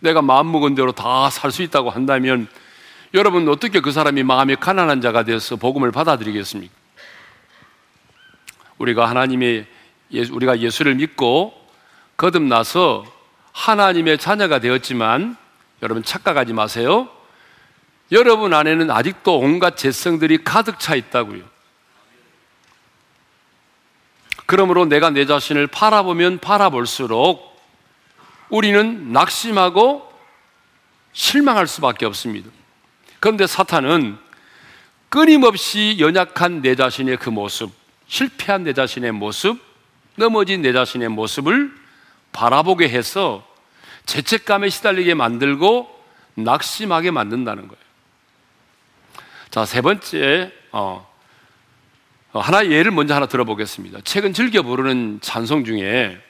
내가 0.00 0.22
마음먹은 0.22 0.74
대로 0.74 0.92
다 0.92 1.28
살 1.30 1.50
수 1.50 1.62
있다고 1.62 1.90
한다면 1.90 2.48
여러분 3.14 3.48
어떻게 3.48 3.80
그 3.80 3.92
사람이 3.92 4.22
마음이 4.22 4.56
가난한 4.56 5.00
자가 5.00 5.22
되어서 5.24 5.56
복음을 5.56 5.90
받아들이겠습니까? 5.92 6.72
우리가 8.78 9.08
하나님의 9.08 9.66
우리가 10.30 10.60
예수를 10.60 10.96
믿고 10.96 11.54
거듭나서 12.16 13.04
하나님의 13.52 14.18
자녀가 14.18 14.58
되었지만 14.58 15.36
여러분 15.82 16.02
착각하지 16.02 16.52
마세요. 16.52 17.08
여러분 18.12 18.54
안에는 18.54 18.90
아직도 18.90 19.38
온갖 19.38 19.76
재성들이 19.76 20.44
가득 20.44 20.78
차 20.78 20.94
있다고요. 20.94 21.42
그러므로 24.46 24.84
내가 24.84 25.10
내 25.10 25.26
자신을 25.26 25.66
바라보면 25.66 26.38
바라볼수록 26.38 27.55
우리는 28.48 29.12
낙심하고 29.12 30.12
실망할 31.12 31.66
수밖에 31.66 32.06
없습니다. 32.06 32.50
그런데 33.20 33.46
사탄은 33.46 34.18
끊임없이 35.08 35.96
연약한 35.98 36.62
내 36.62 36.74
자신의 36.74 37.16
그 37.16 37.30
모습, 37.30 37.72
실패한 38.06 38.64
내 38.64 38.72
자신의 38.72 39.12
모습, 39.12 39.58
넘어진 40.16 40.62
내 40.62 40.72
자신의 40.72 41.08
모습을 41.08 41.72
바라보게 42.32 42.88
해서 42.88 43.46
죄책감에 44.04 44.68
시달리게 44.68 45.14
만들고 45.14 45.88
낙심하게 46.34 47.10
만든다는 47.10 47.68
거예요. 47.68 47.86
자, 49.50 49.64
세 49.64 49.80
번째, 49.80 50.52
어, 50.72 51.06
어, 52.32 52.40
하나의 52.40 52.70
예를 52.70 52.90
먼저 52.90 53.14
하나 53.14 53.26
들어보겠습니다. 53.26 54.00
최근 54.04 54.34
즐겨 54.34 54.62
부르는 54.62 55.20
찬송 55.22 55.64
중에 55.64 56.20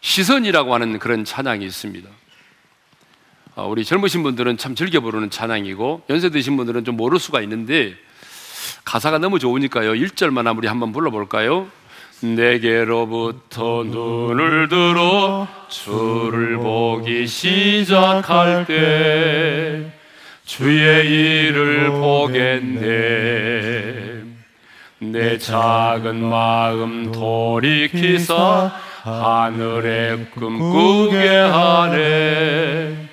시선이라고 0.00 0.74
하는 0.74 0.98
그런 0.98 1.24
찬양이 1.24 1.64
있습니다. 1.64 2.08
어, 3.56 3.66
우리 3.68 3.84
젊으신 3.84 4.22
분들은 4.22 4.56
참 4.56 4.74
즐겨 4.74 5.00
부르는 5.00 5.30
찬양이고 5.30 6.04
연세 6.08 6.30
드신 6.30 6.56
분들은 6.56 6.84
좀 6.84 6.96
모를 6.96 7.18
수가 7.18 7.40
있는데 7.42 7.94
가사가 8.84 9.18
너무 9.18 9.38
좋으니까요. 9.38 9.92
1절만 9.92 10.56
우리 10.56 10.68
한번 10.68 10.92
불러볼까요? 10.92 11.68
내게로부터 12.22 13.84
눈을 13.84 14.68
들어 14.68 15.48
주를 15.68 16.56
보기 16.58 17.26
시작할 17.26 18.66
때 18.66 19.90
주의 20.44 21.46
일을 21.46 21.90
보겠네 21.90 22.90
내 24.98 25.38
작은 25.38 26.22
마음 26.22 27.10
돌이키사 27.10 28.70
하늘에 29.02 30.26
꿈꾸게 30.34 31.28
하네. 31.28 33.08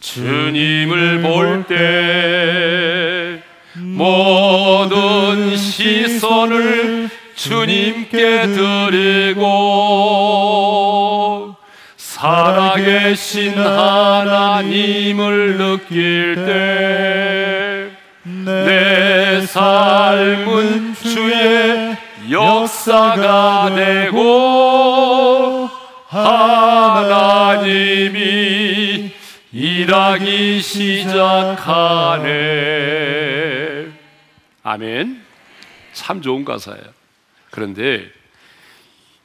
주님을 0.00 1.22
볼 1.22 1.64
때 1.66 3.42
모든 3.76 5.56
시선을 5.56 7.08
주님께 7.34 8.46
드리고 8.46 9.42
살아계신 11.96 13.54
하나님을 13.58 15.56
느낄 15.56 16.34
때 16.36 17.64
내 18.26 19.40
삶은 19.46 20.94
주의 20.94 21.94
역사가 22.30 23.74
되고 23.74 24.83
일하기 29.84 30.62
시작하네. 30.62 32.32
아멘. 34.62 35.22
참 35.92 36.22
좋은 36.22 36.46
가사예요. 36.46 36.82
그런데 37.50 38.10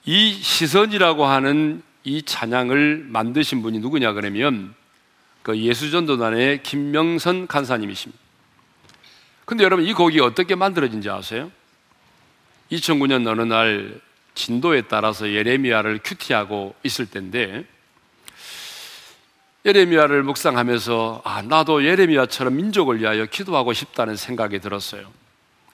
이 0.03 0.33
시선이라고 0.33 1.25
하는 1.25 1.81
이 2.03 2.23
찬양을 2.23 3.05
만드신 3.07 3.61
분이 3.61 3.79
누구냐 3.79 4.11
그러면 4.11 4.75
그 5.43 5.57
예수전도단의 5.57 6.63
김명선 6.63 7.47
간사님이십니다. 7.47 8.21
근데 9.45 9.63
여러분 9.63 9.85
이 9.85 9.93
곡이 9.93 10.19
어떻게 10.19 10.55
만들어진지 10.55 11.09
아세요? 11.09 11.49
2009년 12.73 13.25
어느 13.27 13.43
날 13.43 14.01
진도에 14.35 14.81
따라서 14.89 15.31
예레미야를 15.31 16.01
큐티하고 16.03 16.75
있을 16.83 17.05
때인데 17.05 17.65
예레미야를 19.65 20.23
묵상하면서 20.23 21.21
아 21.25 21.41
나도 21.41 21.83
예레미야처럼 21.83 22.55
민족을 22.55 23.01
위하여 23.01 23.25
기도하고 23.25 23.73
싶다는 23.73 24.15
생각이 24.15 24.59
들었어요. 24.59 25.11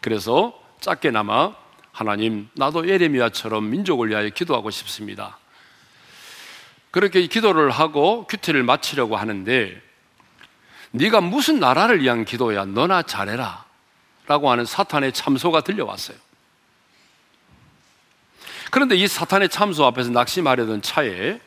그래서 0.01 0.59
짧게나마 0.81 1.53
하나님 1.91 2.49
나도 2.53 2.89
예레미야처럼 2.89 3.69
민족을 3.69 4.09
위하여 4.09 4.29
기도하고 4.29 4.71
싶습니다. 4.71 5.37
그렇게 6.89 7.25
기도를 7.27 7.69
하고 7.69 8.25
큐티를 8.27 8.63
마치려고 8.63 9.17
하는데 9.17 9.81
네가 10.91 11.21
무슨 11.21 11.59
나라를 11.59 12.01
위한 12.01 12.25
기도야 12.25 12.65
너나 12.65 13.03
잘해라 13.03 13.65
라고 14.27 14.49
하는 14.49 14.65
사탄의 14.65 15.13
참소가 15.13 15.61
들려왔어요. 15.61 16.17
그런데 18.71 18.95
이 18.95 19.07
사탄의 19.07 19.49
참소 19.49 19.85
앞에서 19.85 20.09
낙심하려던 20.09 20.81
차에 20.81 21.39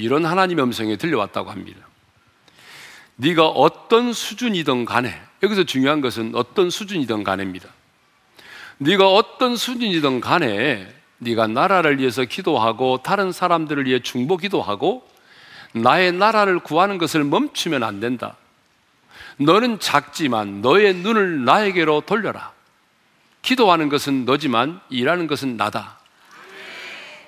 이런 0.00 0.24
하나님의 0.24 0.64
음성이 0.64 0.96
들려왔다고 0.96 1.50
합니다. 1.50 1.86
네가 3.16 3.46
어떤 3.48 4.12
수준이든 4.12 4.86
간에 4.86 5.20
여기서 5.42 5.64
중요한 5.64 6.00
것은 6.00 6.32
어떤 6.34 6.70
수준이든 6.70 7.22
간에입니다. 7.22 7.68
네가 8.78 9.08
어떤 9.08 9.56
수준이든 9.56 10.20
간에 10.20 10.88
네가 11.18 11.46
나라를 11.46 11.98
위해서 11.98 12.24
기도하고 12.24 13.02
다른 13.02 13.30
사람들을 13.30 13.84
위해 13.84 14.00
중보 14.00 14.38
기도하고 14.38 15.06
나의 15.72 16.12
나라를 16.12 16.60
구하는 16.60 16.96
것을 16.96 17.24
멈추면 17.24 17.82
안 17.82 18.00
된다. 18.00 18.36
너는 19.36 19.80
작지만 19.80 20.62
너의 20.62 20.94
눈을 20.94 21.44
나에게로 21.44 22.02
돌려라. 22.06 22.52
기도하는 23.42 23.88
것은 23.88 24.24
너지만 24.24 24.80
일하는 24.88 25.26
것은 25.26 25.56
나다. 25.56 25.98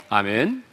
아멘. 0.08 0.71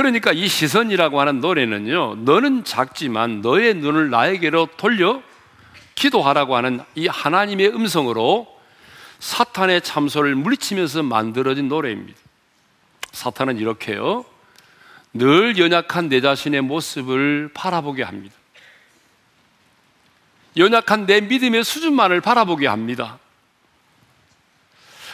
그러니까 0.00 0.32
이 0.32 0.48
시선이라고 0.48 1.20
하는 1.20 1.40
노래는요, 1.40 2.14
너는 2.20 2.64
작지만 2.64 3.42
너의 3.42 3.74
눈을 3.74 4.08
나에게로 4.08 4.68
돌려 4.78 5.22
기도하라고 5.94 6.56
하는 6.56 6.80
이 6.94 7.06
하나님의 7.06 7.68
음성으로 7.68 8.48
사탄의 9.18 9.82
참소를 9.82 10.36
물리치면서 10.36 11.02
만들어진 11.02 11.68
노래입니다. 11.68 12.18
사탄은 13.12 13.58
이렇게요, 13.58 14.24
늘 15.12 15.58
연약한 15.58 16.08
내 16.08 16.22
자신의 16.22 16.62
모습을 16.62 17.50
바라보게 17.52 18.02
합니다. 18.02 18.34
연약한 20.56 21.04
내 21.04 21.20
믿음의 21.20 21.62
수준만을 21.62 22.22
바라보게 22.22 22.66
합니다. 22.66 23.18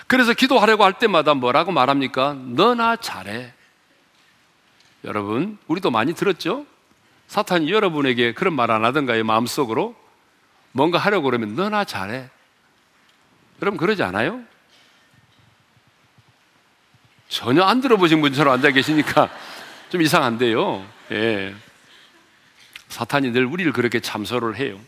그래서 0.07 0.33
기도하려고 0.33 0.85
할 0.85 0.93
때마다 0.93 1.35
뭐라고 1.35 1.73
말합니까? 1.73 2.35
너나 2.35 2.95
잘해. 2.95 3.56
여러분, 5.07 5.57
우리도 5.69 5.91
많이 5.91 6.15
들었죠? 6.15 6.67
사탄이 7.29 7.71
여러분에게 7.71 8.35
그런 8.35 8.55
말 8.55 8.71
안 8.71 8.85
하던가요? 8.85 9.25
마음속으로? 9.25 9.95
뭔가 10.73 10.99
하려고 10.99 11.25
그러면 11.25 11.55
너나 11.55 11.85
잘해. 11.85 12.29
여러분, 13.63 13.79
그러지 13.79 14.03
않아요? 14.03 14.43
전혀 17.29 17.63
안 17.63 17.81
들어보신 17.81 18.21
분처럼 18.21 18.55
앉아 18.55 18.71
계시니까 18.73 19.31
좀 19.91 20.03
이상한데요. 20.03 20.87
예. 21.13 21.55
사탄이 22.89 23.31
늘 23.31 23.45
우리를 23.47 23.73
그렇게 23.73 24.01
참소를 24.01 24.57
해요. 24.57 24.79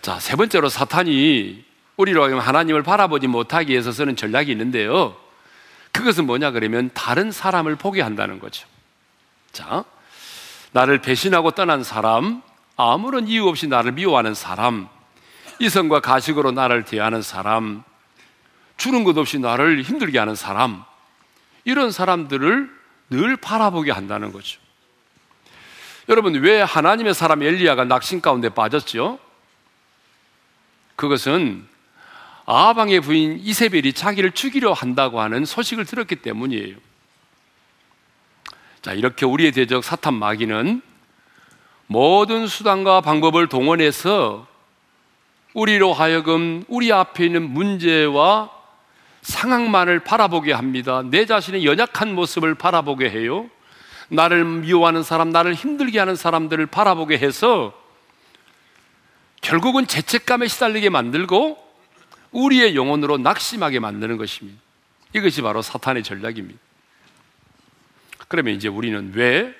자, 0.00 0.18
세 0.18 0.34
번째로 0.36 0.68
사탄이 0.68 1.64
우리로 1.96 2.22
하여금 2.22 2.40
하나님을 2.40 2.82
바라보지 2.82 3.26
못하기 3.28 3.70
위해서 3.70 3.92
쓰는 3.92 4.16
전략이 4.16 4.50
있는데요. 4.50 5.16
그것은 5.92 6.26
뭐냐 6.26 6.50
그러면 6.50 6.90
다른 6.94 7.30
사람을 7.30 7.76
포기한다는 7.76 8.38
거죠. 8.38 8.66
자, 9.52 9.84
나를 10.72 11.02
배신하고 11.02 11.52
떠난 11.52 11.84
사람, 11.84 12.42
아무런 12.76 13.28
이유 13.28 13.46
없이 13.46 13.66
나를 13.68 13.92
미워하는 13.92 14.34
사람, 14.34 14.88
이성과 15.58 16.00
가식으로 16.00 16.52
나를 16.52 16.84
대하는 16.84 17.20
사람, 17.22 17.84
주는 18.78 19.04
것 19.04 19.16
없이 19.18 19.38
나를 19.38 19.82
힘들게 19.82 20.18
하는 20.18 20.34
사람, 20.34 20.82
이런 21.64 21.92
사람들을 21.92 22.70
늘 23.10 23.36
바라보게 23.36 23.92
한다는 23.92 24.32
거죠. 24.32 24.58
여러분, 26.08 26.34
왜 26.34 26.60
하나님의 26.62 27.14
사람 27.14 27.42
엘리야가 27.42 27.84
낙심 27.84 28.22
가운데 28.22 28.48
빠졌죠? 28.48 29.20
그것은 30.96 31.68
아방의 32.52 33.00
부인 33.00 33.38
이세벨이 33.42 33.92
자기를 33.92 34.32
죽이려 34.32 34.72
한다고 34.72 35.20
하는 35.20 35.44
소식을 35.44 35.84
들었기 35.84 36.16
때문이에요. 36.16 36.76
자, 38.82 38.92
이렇게 38.92 39.24
우리의 39.24 39.52
대적 39.52 39.84
사탄 39.84 40.14
마귀는 40.14 40.82
모든 41.86 42.46
수단과 42.46 43.00
방법을 43.00 43.48
동원해서 43.48 44.46
우리로 45.54 45.92
하여금 45.92 46.64
우리 46.68 46.92
앞에 46.92 47.26
있는 47.26 47.42
문제와 47.42 48.50
상황만을 49.20 50.00
바라보게 50.00 50.52
합니다. 50.52 51.02
내 51.04 51.26
자신의 51.26 51.64
연약한 51.64 52.14
모습을 52.14 52.54
바라보게 52.54 53.10
해요. 53.10 53.48
나를 54.08 54.44
미워하는 54.44 55.02
사람, 55.02 55.30
나를 55.30 55.54
힘들게 55.54 55.98
하는 55.98 56.16
사람들을 56.16 56.66
바라보게 56.66 57.18
해서 57.18 57.72
결국은 59.40 59.86
죄책감에 59.86 60.48
시달리게 60.48 60.88
만들고 60.90 61.61
우리의 62.32 62.74
영혼으로 62.74 63.18
낙심하게 63.18 63.78
만드는 63.78 64.16
것입니다. 64.16 64.60
이것이 65.14 65.42
바로 65.42 65.62
사탄의 65.62 66.02
전략입니다. 66.02 66.58
그러면 68.28 68.54
이제 68.54 68.68
우리는 68.68 69.12
왜 69.14 69.54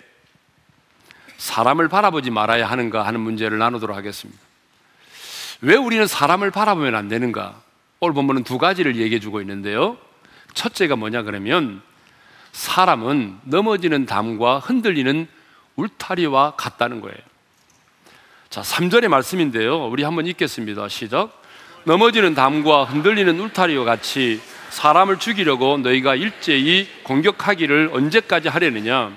사람을 1.36 1.88
바라보지 1.88 2.30
말아야 2.30 2.66
하는가 2.66 3.06
하는 3.06 3.20
문제를 3.20 3.58
나누도록 3.58 3.96
하겠습니다. 3.96 4.40
왜 5.60 5.76
우리는 5.76 6.06
사람을 6.06 6.50
바라보면 6.50 6.94
안 6.94 7.08
되는가? 7.08 7.60
오늘 8.00 8.14
본문은 8.14 8.44
두 8.44 8.58
가지를 8.58 8.96
얘기해 8.96 9.20
주고 9.20 9.40
있는데요. 9.40 9.98
첫째가 10.54 10.96
뭐냐 10.96 11.22
그러면 11.22 11.82
사람은 12.52 13.40
넘어지는 13.44 14.06
담과 14.06 14.58
흔들리는 14.58 15.28
울타리와 15.76 16.54
같다는 16.56 17.00
거예요. 17.00 17.16
자, 18.50 18.60
3절의 18.60 19.08
말씀인데요. 19.08 19.86
우리 19.86 20.02
한번 20.02 20.26
읽겠습니다. 20.26 20.88
시작. 20.88 21.41
넘어지는 21.84 22.34
담과 22.34 22.84
흔들리는 22.84 23.38
울타리와 23.40 23.84
같이 23.84 24.40
사람을 24.70 25.18
죽이려고 25.18 25.78
너희가 25.78 26.14
일제히 26.14 26.88
공격하기를 27.02 27.90
언제까지 27.92 28.48
하려느냐? 28.48 29.12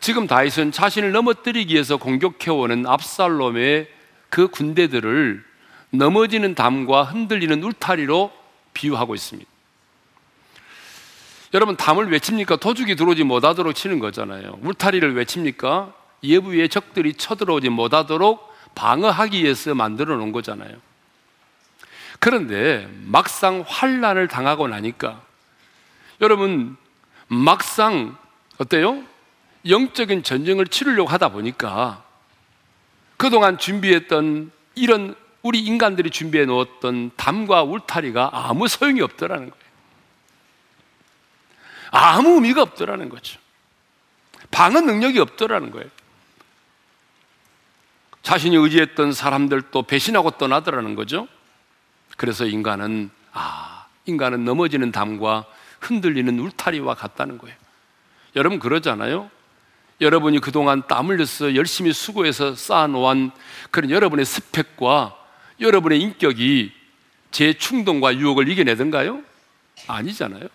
지금 0.00 0.26
다윗은 0.26 0.70
자신을 0.70 1.12
넘어뜨리기 1.12 1.74
위해서 1.74 1.96
공격해오는 1.96 2.86
압살롬의 2.86 3.88
그 4.28 4.48
군대들을 4.48 5.44
넘어지는 5.90 6.54
담과 6.54 7.04
흔들리는 7.04 7.62
울타리로 7.62 8.30
비유하고 8.72 9.14
있습니다. 9.14 9.50
여러분, 11.54 11.76
담을 11.76 12.10
외칩니까? 12.10 12.56
도둑이 12.56 12.96
들어오지 12.96 13.22
못하도록 13.24 13.74
치는 13.74 14.00
거잖아요. 14.00 14.58
울타리를 14.62 15.14
외칩니까? 15.14 15.92
예부의 16.22 16.68
적들이 16.68 17.14
쳐들어오지 17.14 17.68
못하도록 17.68 18.52
방어하기 18.74 19.42
위해서 19.42 19.74
만들어 19.74 20.16
놓은 20.16 20.32
거잖아요. 20.32 20.74
그런데 22.24 22.88
막상 23.02 23.62
환란을 23.68 24.28
당하고 24.28 24.66
나니까 24.66 25.20
여러분 26.22 26.74
막상 27.26 28.16
어때요? 28.56 29.04
영적인 29.68 30.22
전쟁을 30.22 30.68
치르려고 30.68 31.10
하다 31.10 31.28
보니까 31.28 32.02
그동안 33.18 33.58
준비했던 33.58 34.50
이런 34.74 35.14
우리 35.42 35.60
인간들이 35.60 36.08
준비해 36.08 36.46
놓았던 36.46 37.10
담과 37.16 37.62
울타리가 37.62 38.30
아무 38.32 38.68
소용이 38.68 39.02
없더라는 39.02 39.50
거예요. 39.50 39.64
아무 41.90 42.36
의미가 42.36 42.62
없더라는 42.62 43.10
거죠. 43.10 43.38
방어 44.50 44.80
능력이 44.80 45.18
없더라는 45.18 45.70
거예요. 45.72 45.90
자신이 48.22 48.56
의지했던 48.56 49.12
사람들도 49.12 49.82
배신하고 49.82 50.30
떠나더라는 50.30 50.94
거죠. 50.94 51.28
그래서 52.16 52.46
인간은 52.46 53.10
아, 53.32 53.86
인간은 54.06 54.44
넘어지는 54.44 54.92
담과 54.92 55.44
흔들리는 55.80 56.38
울타리와 56.38 56.94
같다는 56.94 57.38
거예요. 57.38 57.56
여러분 58.36 58.58
그러잖아요. 58.58 59.30
여러분이 60.00 60.40
그동안 60.40 60.82
땀 60.88 61.08
흘려서 61.08 61.54
열심히 61.54 61.92
수고해서 61.92 62.54
쌓아놓은 62.54 63.30
그런 63.70 63.90
여러분의 63.90 64.24
스펙과 64.24 65.16
여러분의 65.60 66.00
인격이 66.00 66.72
제 67.30 67.52
충동과 67.52 68.16
유혹을 68.16 68.48
이겨내던가요? 68.48 69.22
아니잖아요. 69.86 70.48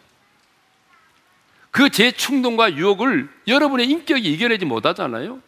그 1.71 1.89
제 1.89 2.11
충동과 2.11 2.73
유혹을 2.73 3.29
여러분의 3.47 3.87
인격이 3.89 4.31
이겨내지 4.33 4.65
못하잖아요. 4.65 5.39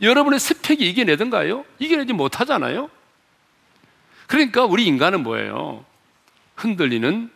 여러분의 0.00 0.38
스펙이 0.38 0.88
이겨내던가요? 0.90 1.64
이겨내지 1.78 2.12
못하잖아요. 2.12 2.88
그러니까 4.26 4.64
우리 4.64 4.86
인간은 4.86 5.22
뭐예요? 5.22 5.84
흔들리는 6.56 7.30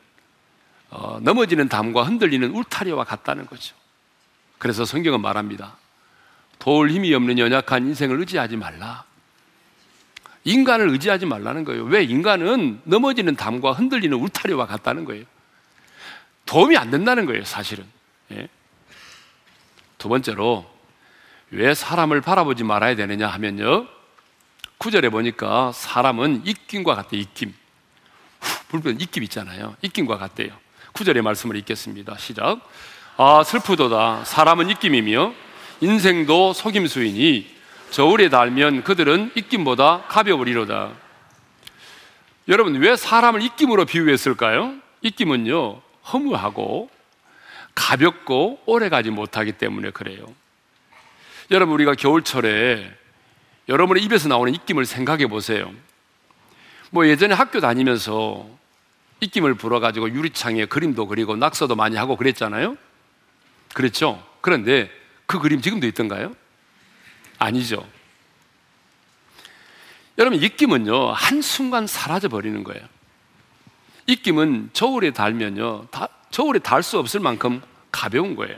어, 0.91 1.19
넘어지는 1.21 1.69
담과 1.69 2.05
흔들리는 2.05 2.51
울타리와 2.51 3.05
같다는 3.05 3.47
거죠. 3.47 3.75
그래서 4.59 4.85
성경은 4.85 5.21
말합니다. 5.21 5.77
도울 6.59 6.91
힘이 6.91 7.13
없는 7.15 7.39
연약한 7.39 7.87
인생을 7.87 8.19
의지하지 8.21 8.57
말라. 8.57 9.05
인간을 10.45 10.89
의지하지 10.91 11.27
말라는 11.27 11.65
거예요. 11.65 11.85
왜 11.85 12.05
인간은 12.05 12.81
넘어지는 12.85 13.35
담과 13.35 13.73
흔들리는 13.73 14.17
울타리와 14.17 14.67
같다는 14.67 15.05
거예요. 15.05 15.25
도움이 16.47 16.77
안 16.77 16.91
된다는 16.91 17.27
거예요, 17.27 17.45
사실은. 17.45 17.85
예. 18.31 18.49
두 19.99 20.09
번째로 20.09 20.65
왜 21.51 21.75
사람을 21.75 22.21
바라보지 22.21 22.63
말아야 22.63 22.95
되느냐 22.95 23.27
하면요. 23.27 23.89
구절에 24.79 25.09
보니까 25.09 25.73
사람은 25.73 26.43
입김과 26.45 26.95
같대, 26.95 27.17
입김. 27.17 27.55
불편 28.69 29.01
입김 29.01 29.23
있잖아요. 29.25 29.77
입김과 29.83 30.19
같대요. 30.19 30.51
구절의 30.93 31.23
말씀을 31.23 31.57
읽겠습니다. 31.57 32.17
시작. 32.19 32.61
아, 33.17 33.43
슬프도다. 33.45 34.25
사람은 34.25 34.69
입김이며 34.71 35.33
인생도 35.81 36.53
속임수이니 36.53 37.55
저울에 37.91 38.29
달면 38.29 38.83
그들은 38.83 39.33
입김보다 39.35 40.05
가벼우리로다. 40.09 40.93
여러분, 42.49 42.75
왜 42.77 42.97
사람을 42.97 43.43
입김으로 43.43 43.85
비유했을까요? 43.87 44.75
입김은요, 45.03 45.81
허무하고 46.13 46.91
가볍고 47.75 48.63
오래 48.67 48.89
가지 48.89 49.11
못하기 49.11 49.53
때문에 49.53 49.91
그래요. 49.91 50.27
여러분, 51.51 51.75
우리가 51.75 51.95
겨울철에 51.95 52.91
여러분의 53.69 54.03
입에서 54.05 54.29
나오는 54.29 54.55
입김을 54.55 54.87
생각해 54.87 55.27
보세요. 55.27 55.73
뭐 56.91 57.07
예전에 57.07 57.35
학교 57.35 57.61
다니면서 57.61 58.49
입김을 59.21 59.55
불어가지고 59.55 60.11
유리창에 60.11 60.67
그림도 60.67 61.07
그리고 61.09 61.37
낙서도 61.37 61.75
많이 61.75 61.97
하고 61.97 62.17
그랬잖아요? 62.17 62.77
그랬죠? 63.75 64.25
그런데 64.41 64.91
그 65.27 65.41
그림 65.41 65.61
지금도 65.61 65.87
있던가요? 65.87 66.35
아니죠. 67.39 67.87
여러분, 70.19 70.43
입김은요, 70.43 71.13
한순간 71.13 71.87
사라져 71.87 72.29
버리는 72.29 72.63
거예요. 72.65 72.83
입김은 74.07 74.71
저울에 74.73 75.11
달면요, 75.11 75.89
다, 75.91 76.09
저울에 76.31 76.59
달 76.59 76.83
수 76.83 76.99
없을 76.99 77.21
만큼 77.21 77.61
가벼운 77.91 78.37
거예요. 78.37 78.57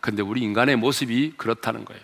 근데 0.00 0.22
우리 0.22 0.42
인간의 0.42 0.76
모습이 0.76 1.34
그렇다는 1.36 1.84
거예요. 1.84 2.02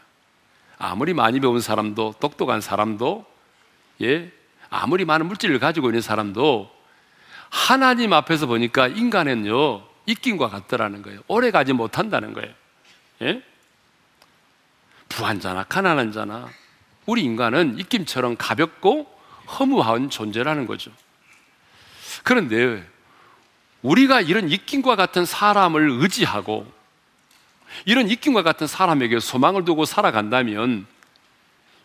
아무리 0.80 1.12
많이 1.12 1.40
배운 1.40 1.60
사람도, 1.60 2.14
똑똑한 2.20 2.62
사람도, 2.62 3.26
예, 4.00 4.32
아무리 4.70 5.04
많은 5.04 5.26
물질을 5.26 5.58
가지고 5.58 5.88
있는 5.88 6.00
사람도 6.00 6.74
하나님 7.50 8.14
앞에서 8.14 8.46
보니까 8.46 8.88
인간은요, 8.88 9.82
입김과 10.06 10.48
같더라는 10.48 11.02
거예요. 11.02 11.20
오래 11.28 11.50
가지 11.50 11.74
못한다는 11.74 12.32
거예요. 12.32 12.50
예? 13.22 13.42
부한 15.10 15.38
자나 15.38 15.64
가난한 15.64 16.12
자나 16.12 16.48
우리 17.04 17.24
인간은 17.24 17.78
입김처럼 17.78 18.36
가볍고 18.38 19.06
허무한 19.58 20.08
존재라는 20.08 20.66
거죠. 20.66 20.90
그런데 22.24 22.88
우리가 23.82 24.22
이런 24.22 24.48
입김과 24.48 24.96
같은 24.96 25.26
사람을 25.26 25.90
의지하고 26.00 26.66
이런 27.84 28.08
입김과 28.08 28.42
같은 28.42 28.66
사람에게 28.66 29.20
소망을 29.20 29.64
두고 29.64 29.84
살아간다면 29.84 30.86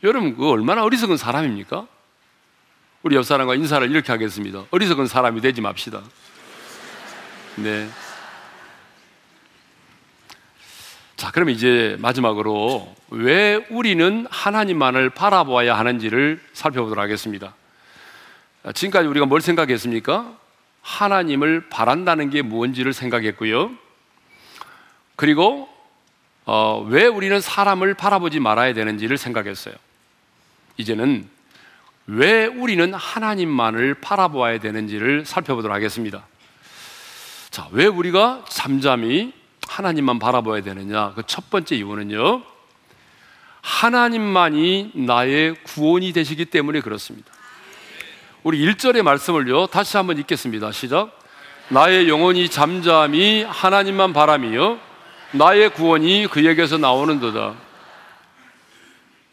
여러분 0.04 0.36
그 0.36 0.50
얼마나 0.50 0.84
어리석은 0.84 1.18
사람입니까? 1.18 1.88
우리 3.04 3.16
옆 3.16 3.24
사람과 3.24 3.56
인사를 3.56 3.90
이렇게 3.90 4.12
하겠습니다. 4.12 4.64
어리석은 4.72 5.08
사람이 5.08 5.42
되지 5.42 5.62
맙시다. 5.62 6.02
네. 7.58 7.88
자, 11.16 11.32
그럼 11.32 11.50
이제 11.50 11.96
마지막으로 12.00 12.94
왜 13.10 13.66
우리는 13.70 14.28
하나님만을 14.30 15.12
바라보아야 15.12 15.78
하는지를 15.78 16.42
살펴보도록 16.54 17.02
하겠습니다. 17.02 17.54
지금까지 18.74 19.08
우리가 19.08 19.26
뭘 19.26 19.40
생각했습니까? 19.40 20.34
하나님을 20.82 21.70
바란다는 21.70 22.30
게 22.30 22.42
무언지를 22.42 22.92
생각했고요. 22.92 23.72
그리고 25.16 25.70
어, 26.46 26.86
왜 26.88 27.06
우리는 27.08 27.40
사람을 27.42 27.96
바라보지 27.96 28.40
말아야 28.40 28.74
되는지를 28.74 29.18
생각했어요. 29.18 29.74
이제는 30.78 31.28
왜 32.08 32.46
우리는 32.46 32.94
하나님만을 32.94 33.96
바라보아야 33.96 34.60
되는지를 34.60 35.26
살펴보도록 35.26 35.74
하겠습니다. 35.76 36.26
자, 37.50 37.68
왜 37.72 37.88
우리가 37.88 38.46
잠잠히 38.50 39.34
하나님만 39.68 40.20
바라봐야 40.20 40.62
되느냐? 40.62 41.14
그 41.14 41.24
첫 41.26 41.50
번째 41.50 41.76
이유는요. 41.76 42.44
하나님만이 43.62 44.92
나의 44.94 45.56
구원이 45.64 46.14
되시기 46.14 46.46
때문에 46.46 46.82
그렇습니다. 46.82 47.32
우리 48.44 48.60
1절의 48.60 49.02
말씀을요. 49.02 49.68
다시 49.68 49.98
한번 49.98 50.20
읽겠습니다. 50.20 50.72
시작. 50.72 51.20
나의 51.70 52.08
영혼이 52.08 52.50
잠잠히 52.50 53.44
하나님만 53.44 54.14
바라며 54.14 54.78
나의 55.32 55.70
구원이 55.70 56.28
그에게서 56.28 56.78
나오는도다. 56.78 57.56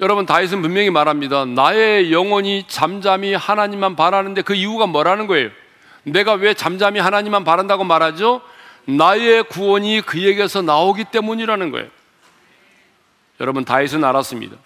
여러분 0.00 0.26
다윗은 0.26 0.62
분명히 0.62 0.90
말합니다. 0.90 1.44
나의 1.44 2.12
영혼이 2.12 2.64
잠잠히 2.66 3.35
하나님만 3.35 3.94
바라는데 3.94 4.42
그 4.42 4.55
이유가 4.55 4.87
뭐라는 4.87 5.28
거예요? 5.28 5.50
내가 6.02 6.33
왜 6.33 6.55
잠잠히 6.55 6.98
하나님만 6.98 7.44
바란다고 7.44 7.85
말하죠? 7.85 8.42
나의 8.85 9.44
구원이 9.44 10.00
그에게서 10.02 10.62
나오기 10.62 11.05
때문이라는 11.05 11.70
거예요. 11.70 11.88
여러분 13.40 13.64
다윗은 13.64 14.02
알았습니다. 14.02 14.57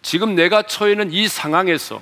지금 0.00 0.34
내가 0.34 0.62
처해 0.62 0.92
있는 0.92 1.12
이 1.12 1.28
상황에서 1.28 2.00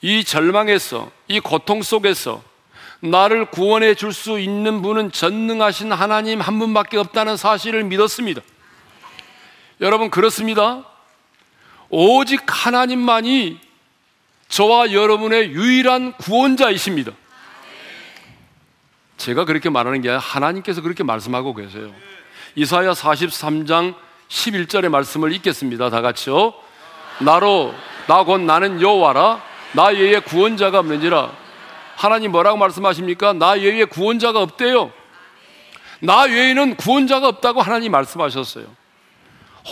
이 0.00 0.24
절망에서 0.24 1.10
이 1.28 1.40
고통 1.40 1.82
속에서 1.82 2.42
나를 3.02 3.46
구원해 3.46 3.94
줄 3.94 4.12
수 4.12 4.38
있는 4.38 4.80
분은 4.80 5.10
전능하신 5.10 5.90
하나님 5.92 6.40
한 6.40 6.58
분밖에 6.58 6.98
없다는 6.98 7.36
사실을 7.36 7.82
믿었습니다. 7.84 8.40
여러분 9.80 10.08
그렇습니다. 10.10 10.84
오직 11.90 12.42
하나님만이 12.46 13.58
저와 14.48 14.92
여러분의 14.92 15.50
유일한 15.50 16.12
구원자이십니다. 16.12 17.12
제가 19.16 19.44
그렇게 19.46 19.68
말하는 19.68 20.00
게 20.00 20.08
아니라 20.08 20.20
하나님께서 20.20 20.80
그렇게 20.80 21.02
말씀하고 21.02 21.54
계세요. 21.54 21.92
이사야 22.54 22.92
43장 22.92 23.94
11절의 24.28 24.88
말씀을 24.90 25.32
읽겠습니다. 25.32 25.90
다 25.90 26.00
같이요. 26.02 26.54
나로 27.20 27.74
나 28.06 28.24
곧 28.24 28.40
나는 28.42 28.80
여호와라 28.80 29.42
나 29.72 29.86
외에 29.86 30.18
구원자가 30.20 30.80
없는지라 30.80 31.41
하나님 31.96 32.32
뭐라고 32.32 32.56
말씀하십니까? 32.58 33.32
나 33.32 33.50
외에 33.50 33.84
구원자가 33.84 34.40
없대요. 34.40 34.92
나 36.00 36.22
외에는 36.22 36.76
구원자가 36.76 37.28
없다고 37.28 37.62
하나님 37.62 37.92
말씀하셨어요. 37.92 38.66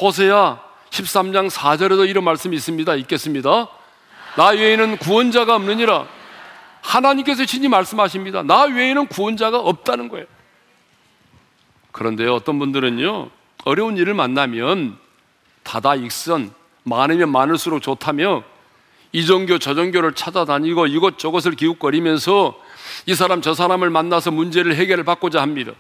호세야 0.00 0.61
13장 0.90 1.50
4절에도 1.50 2.09
이런 2.09 2.24
말씀이 2.24 2.54
있습니다. 2.56 2.94
읽겠습니다. 2.96 3.68
나 4.37 4.48
외에는 4.48 4.98
구원자가 4.98 5.56
없느니라. 5.56 6.06
하나님께서 6.83 7.44
친히 7.44 7.68
말씀하십니다. 7.68 8.42
나 8.42 8.62
외에는 8.62 9.06
구원자가 9.09 9.59
없다는 9.59 10.09
거예요. 10.09 10.26
그런데 11.92 12.26
어떤 12.28 12.59
분들은요, 12.59 13.30
어려운 13.64 13.96
일을 13.96 14.14
만나면 14.14 14.96
다다익선, 15.64 16.52
많으면 16.85 17.30
많을수록 17.30 17.83
좋다며 17.83 18.44
이 19.12 19.27
종교 19.27 19.59
저 19.59 19.75
종교를 19.75 20.14
찾아다니고 20.14 20.87
이것저것을 20.87 21.53
기웃거리면서 21.53 22.61
이 23.07 23.14
사람 23.14 23.42
저 23.42 23.55
사람을 23.55 23.90
만나서 23.90 24.31
문제를 24.31 24.77
해결을 24.77 25.05
받고자 25.05 25.42
합니다. 25.42 25.73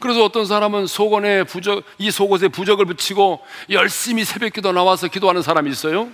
그래서 0.00 0.24
어떤 0.24 0.44
사람은 0.44 0.86
속원에 0.86 1.44
부적, 1.44 1.84
이 1.98 2.10
속옷에 2.10 2.48
부적을 2.48 2.84
붙이고 2.86 3.40
열심히 3.70 4.24
새벽 4.24 4.52
기도 4.52 4.72
나와서 4.72 5.08
기도하는 5.08 5.42
사람이 5.42 5.70
있어요. 5.70 6.10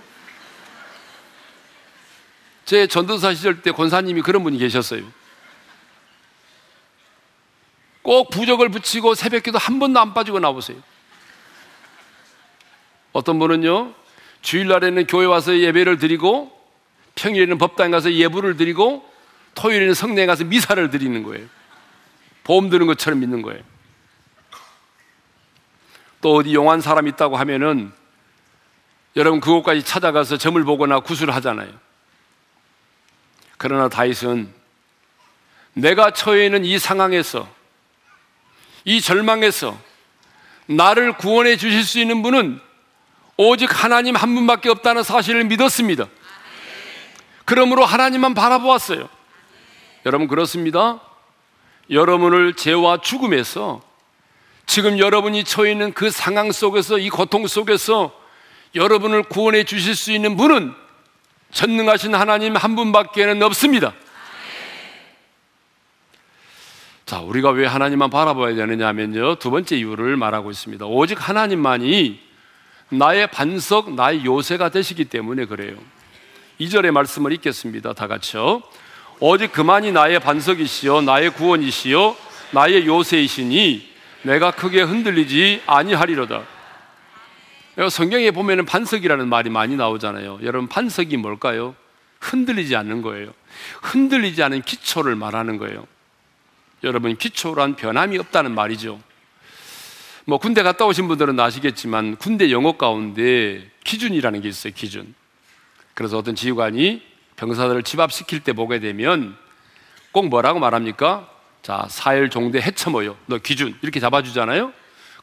제 2.65 2.87
전도사 2.87 3.33
시절 3.33 3.61
때 3.61 3.71
권사님이 3.71 4.21
그런 4.21 4.43
분이 4.43 4.59
계셨어요. 4.59 5.03
꼭 8.01 8.29
부적을 8.29 8.69
붙이고 8.69 9.15
새벽 9.15 9.43
기도 9.43 9.57
한 9.57 9.79
번도 9.79 9.99
안 9.99 10.13
빠지고 10.13 10.39
나오세요. 10.39 10.77
어떤 13.11 13.39
분은요, 13.39 13.93
주일날에는 14.41 15.07
교회 15.07 15.25
와서 15.25 15.57
예배를 15.57 15.97
드리고, 15.97 16.51
평일에는 17.15 17.57
법당 17.57 17.91
가서 17.91 18.13
예불을 18.13 18.57
드리고, 18.57 19.09
토요일에는 19.55 19.93
성당에 19.93 20.25
가서 20.25 20.43
미사를 20.43 20.89
드리는 20.89 21.23
거예요. 21.23 21.47
보험 22.43 22.69
드는 22.69 22.87
것처럼 22.87 23.19
믿는 23.19 23.41
거예요. 23.41 23.61
또 26.21 26.35
어디 26.35 26.53
용한 26.53 26.81
사람 26.81 27.07
있다고 27.07 27.37
하면은 27.37 27.91
여러분 29.15 29.41
그곳까지 29.41 29.83
찾아가서 29.83 30.37
점을 30.37 30.63
보거나 30.63 30.99
구슬을 30.99 31.35
하잖아요. 31.35 31.69
그러나 33.57 33.89
다윗은 33.89 34.51
내가 35.73 36.11
처해 36.11 36.45
있는 36.45 36.63
이 36.63 36.79
상황에서 36.79 37.47
이 38.85 39.01
절망에서 39.01 39.79
나를 40.67 41.13
구원해 41.17 41.57
주실 41.57 41.83
수 41.83 41.99
있는 41.99 42.21
분은 42.21 42.59
오직 43.43 43.83
하나님 43.83 44.15
한 44.15 44.35
분밖에 44.35 44.69
없다는 44.69 45.01
사실을 45.01 45.45
믿었습니다. 45.45 46.05
그러므로 47.43 47.83
하나님만 47.85 48.35
바라보았어요. 48.35 49.09
여러분 50.05 50.27
그렇습니다. 50.27 51.01
여러분을 51.89 52.53
죄와 52.53 53.01
죽음에서 53.01 53.81
지금 54.67 54.99
여러분이 54.99 55.43
처해 55.43 55.71
있는 55.71 55.91
그 55.91 56.11
상황 56.11 56.51
속에서 56.51 56.99
이 56.99 57.09
고통 57.09 57.47
속에서 57.47 58.13
여러분을 58.75 59.23
구원해 59.23 59.63
주실 59.63 59.95
수 59.95 60.11
있는 60.11 60.37
분은 60.37 60.73
전능하신 61.51 62.13
하나님 62.13 62.55
한 62.55 62.75
분밖에는 62.75 63.41
없습니다. 63.41 63.93
자, 67.05 67.19
우리가 67.19 67.49
왜 67.49 67.65
하나님만 67.65 68.11
바라봐야 68.11 68.53
되느냐 68.53 68.87
하면요. 68.87 69.35
두 69.35 69.49
번째 69.49 69.75
이유를 69.77 70.15
말하고 70.15 70.51
있습니다. 70.51 70.85
오직 70.85 71.27
하나님만이 71.27 72.30
나의 72.91 73.27
반석, 73.27 73.93
나의 73.93 74.25
요새가 74.25 74.69
되시기 74.69 75.05
때문에 75.05 75.45
그래요. 75.45 75.75
2절의 76.59 76.91
말씀을 76.91 77.31
읽겠습니다. 77.33 77.93
다 77.93 78.07
같이요. 78.07 78.61
오직 79.19 79.51
그만이 79.51 79.91
나의 79.91 80.19
반석이시요, 80.19 81.01
나의 81.01 81.33
구원이시요, 81.33 82.15
나의 82.51 82.85
요새이시니 82.85 83.89
내가 84.23 84.51
크게 84.51 84.81
흔들리지 84.81 85.63
아니하리로다. 85.65 86.43
성경에 87.89 88.31
보면은 88.31 88.65
반석이라는 88.65 89.29
말이 89.29 89.49
많이 89.49 89.75
나오잖아요. 89.77 90.39
여러분, 90.43 90.67
반석이 90.67 91.17
뭘까요? 91.17 91.75
흔들리지 92.19 92.75
않는 92.75 93.01
거예요. 93.01 93.31
흔들리지 93.81 94.43
않은 94.43 94.63
기초를 94.63 95.15
말하는 95.15 95.57
거예요. 95.57 95.87
여러분, 96.83 97.15
기초란 97.15 97.75
변함이 97.75 98.17
없다는 98.17 98.53
말이죠. 98.53 98.99
뭐 100.25 100.37
군대 100.37 100.61
갔다 100.63 100.85
오신 100.85 101.07
분들은 101.07 101.39
아시겠지만 101.39 102.15
군대 102.17 102.51
영어 102.51 102.73
가운데 102.73 103.69
기준이라는 103.83 104.41
게 104.41 104.49
있어요, 104.49 104.73
기준. 104.75 105.13
그래서 105.93 106.17
어떤 106.17 106.35
지휘관이 106.35 107.01
병사들을 107.35 107.83
집합시킬 107.83 108.41
때 108.41 108.53
보게 108.53 108.79
되면 108.79 109.35
꼭 110.11 110.27
뭐라고 110.27 110.59
말합니까? 110.59 111.27
자, 111.63 111.85
사일 111.89 112.29
종대 112.29 112.59
해쳐모여. 112.59 113.15
너 113.27 113.37
기준. 113.37 113.75
이렇게 113.81 113.99
잡아주잖아요? 113.99 114.73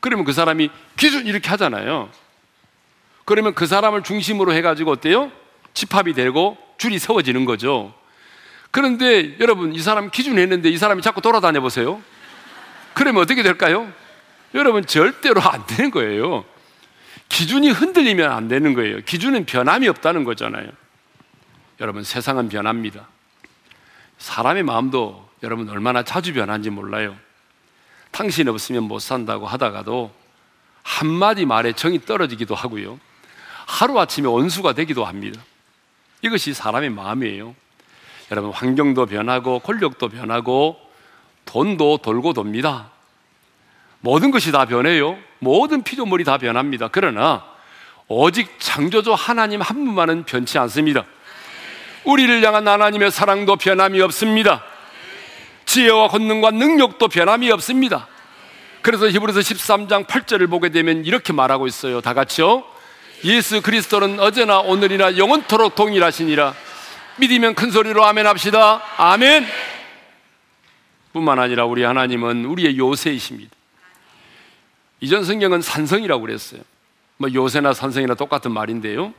그러면 0.00 0.24
그 0.24 0.32
사람이 0.32 0.70
기준 0.96 1.26
이렇게 1.26 1.48
하잖아요. 1.50 2.10
그러면 3.24 3.54
그 3.54 3.66
사람을 3.66 4.02
중심으로 4.02 4.52
해가지고 4.52 4.92
어때요? 4.92 5.30
집합이 5.74 6.14
되고 6.14 6.56
줄이 6.78 6.98
세워지는 6.98 7.44
거죠. 7.44 7.92
그런데 8.70 9.36
여러분, 9.40 9.74
이 9.74 9.80
사람 9.80 10.10
기준 10.10 10.38
했는데 10.38 10.68
이 10.70 10.76
사람이 10.76 11.02
자꾸 11.02 11.20
돌아다녀 11.20 11.60
보세요. 11.60 12.00
그러면 12.94 13.22
어떻게 13.22 13.42
될까요? 13.42 13.92
여러분, 14.54 14.84
절대로 14.84 15.40
안 15.42 15.66
되는 15.66 15.90
거예요. 15.90 16.44
기준이 17.28 17.70
흔들리면 17.70 18.30
안 18.30 18.48
되는 18.48 18.74
거예요. 18.74 19.00
기준은 19.02 19.44
변함이 19.44 19.88
없다는 19.88 20.24
거잖아요. 20.24 20.68
여러분, 21.80 22.02
세상은 22.04 22.48
변합니다. 22.48 23.06
사람의 24.18 24.64
마음도 24.64 25.28
여러분 25.42 25.68
얼마나 25.68 26.02
자주 26.02 26.34
변한지 26.34 26.70
몰라요. 26.70 27.16
당신 28.10 28.48
없으면 28.48 28.84
못 28.84 28.98
산다고 28.98 29.46
하다가도 29.46 30.12
한마디 30.82 31.44
말에 31.44 31.72
정이 31.72 32.04
떨어지기도 32.04 32.54
하고요. 32.54 32.98
하루아침에 33.66 34.26
원수가 34.26 34.72
되기도 34.72 35.04
합니다. 35.04 35.40
이것이 36.22 36.54
사람의 36.54 36.90
마음이에요. 36.90 37.54
여러분, 38.30 38.50
환경도 38.50 39.06
변하고, 39.06 39.60
권력도 39.60 40.08
변하고, 40.08 40.80
돈도 41.44 41.98
돌고 41.98 42.32
돕니다. 42.32 42.90
모든 44.00 44.30
것이 44.30 44.52
다 44.52 44.64
변해요. 44.64 45.18
모든 45.38 45.82
피조물이 45.82 46.24
다 46.24 46.38
변합니다. 46.38 46.88
그러나, 46.90 47.44
오직 48.06 48.58
창조주 48.58 49.12
하나님 49.12 49.60
한 49.60 49.84
분만은 49.84 50.24
변치 50.24 50.58
않습니다. 50.58 51.04
우리를 52.04 52.42
향한 52.44 52.66
하나님의 52.66 53.10
사랑도 53.10 53.56
변함이 53.56 54.00
없습니다. 54.00 54.64
지혜와 55.66 56.08
권능과 56.08 56.52
능력도 56.52 57.08
변함이 57.08 57.50
없습니다. 57.50 58.08
그래서 58.80 59.10
히브리서 59.10 59.40
13장 59.40 60.06
8절을 60.06 60.48
보게 60.48 60.70
되면 60.70 61.04
이렇게 61.04 61.32
말하고 61.32 61.66
있어요. 61.66 62.00
다 62.00 62.14
같이요. 62.14 62.64
예수 63.24 63.60
그리스도는 63.60 64.20
어제나 64.20 64.60
오늘이나 64.60 65.18
영원토록 65.18 65.74
동일하시니라. 65.74 66.54
믿으면 67.16 67.54
큰 67.54 67.70
소리로 67.70 68.04
아멘 68.04 68.26
합시다. 68.26 68.80
아멘. 68.96 69.46
뿐만 71.12 71.38
아니라 71.38 71.66
우리 71.66 71.82
하나님은 71.82 72.44
우리의 72.46 72.78
요새이십니다. 72.78 73.57
이전 75.00 75.24
성경은 75.24 75.62
산성이라고 75.62 76.22
그랬어요. 76.22 76.60
뭐 77.16 77.32
요새나 77.32 77.72
산성이나 77.72 78.14
똑같은 78.14 78.52
말인데요. 78.52 79.12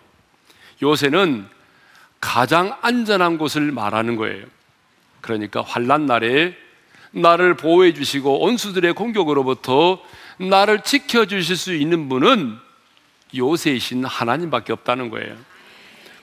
요새는 0.82 1.48
가장 2.20 2.78
안전한 2.82 3.38
곳을 3.38 3.72
말하는 3.72 4.15
거예요. 4.15 4.46
그러니까 5.22 5.62
환란 5.62 6.06
날에 6.06 6.56
나를 7.12 7.56
보호해 7.56 7.94
주시고 7.94 8.44
온수들의 8.44 8.94
공격으로부터 8.94 10.02
나를 10.38 10.82
지켜 10.84 11.26
주실 11.26 11.56
수 11.58 11.74
있는 11.74 12.08
분은 12.08 12.58
요새이신 13.36 14.06
하나님밖에 14.06 14.74
없다는 14.74 15.10
거예요. 15.10 15.36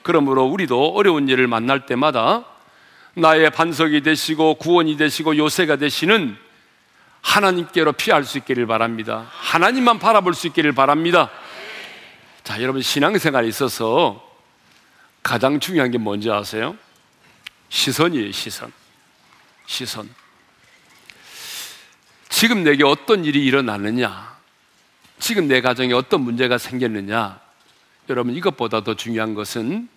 그러므로 0.01 0.45
우리도 0.45 0.93
어려운 0.95 1.27
일을 1.27 1.47
만날 1.47 1.85
때마다 1.85 2.45
나의 3.13 3.49
반석이 3.49 4.01
되시고 4.01 4.55
구원이 4.55 4.97
되시고 4.97 5.37
요새가 5.37 5.75
되시는 5.75 6.37
하나님께로 7.27 7.91
피할 7.93 8.23
수 8.23 8.37
있기를 8.37 8.65
바랍니다. 8.67 9.27
하나님만 9.31 9.99
바라볼 9.99 10.33
수 10.33 10.47
있기를 10.47 10.71
바랍니다. 10.71 11.29
자, 12.43 12.61
여러분 12.61 12.81
신앙생활에 12.81 13.47
있어서 13.49 14.25
가장 15.21 15.59
중요한 15.59 15.91
게 15.91 15.97
뭔지 15.97 16.31
아세요? 16.31 16.75
시선이에요, 17.69 18.31
시선. 18.31 18.71
시선. 19.65 20.09
지금 22.29 22.63
내게 22.63 22.85
어떤 22.85 23.25
일이 23.25 23.43
일어나느냐? 23.45 24.37
지금 25.19 25.47
내 25.49 25.59
가정에 25.59 25.91
어떤 25.91 26.21
문제가 26.21 26.57
생겼느냐? 26.57 27.41
여러분, 28.09 28.35
이것보다 28.35 28.83
더 28.85 28.93
중요한 28.93 29.33
것은 29.33 29.89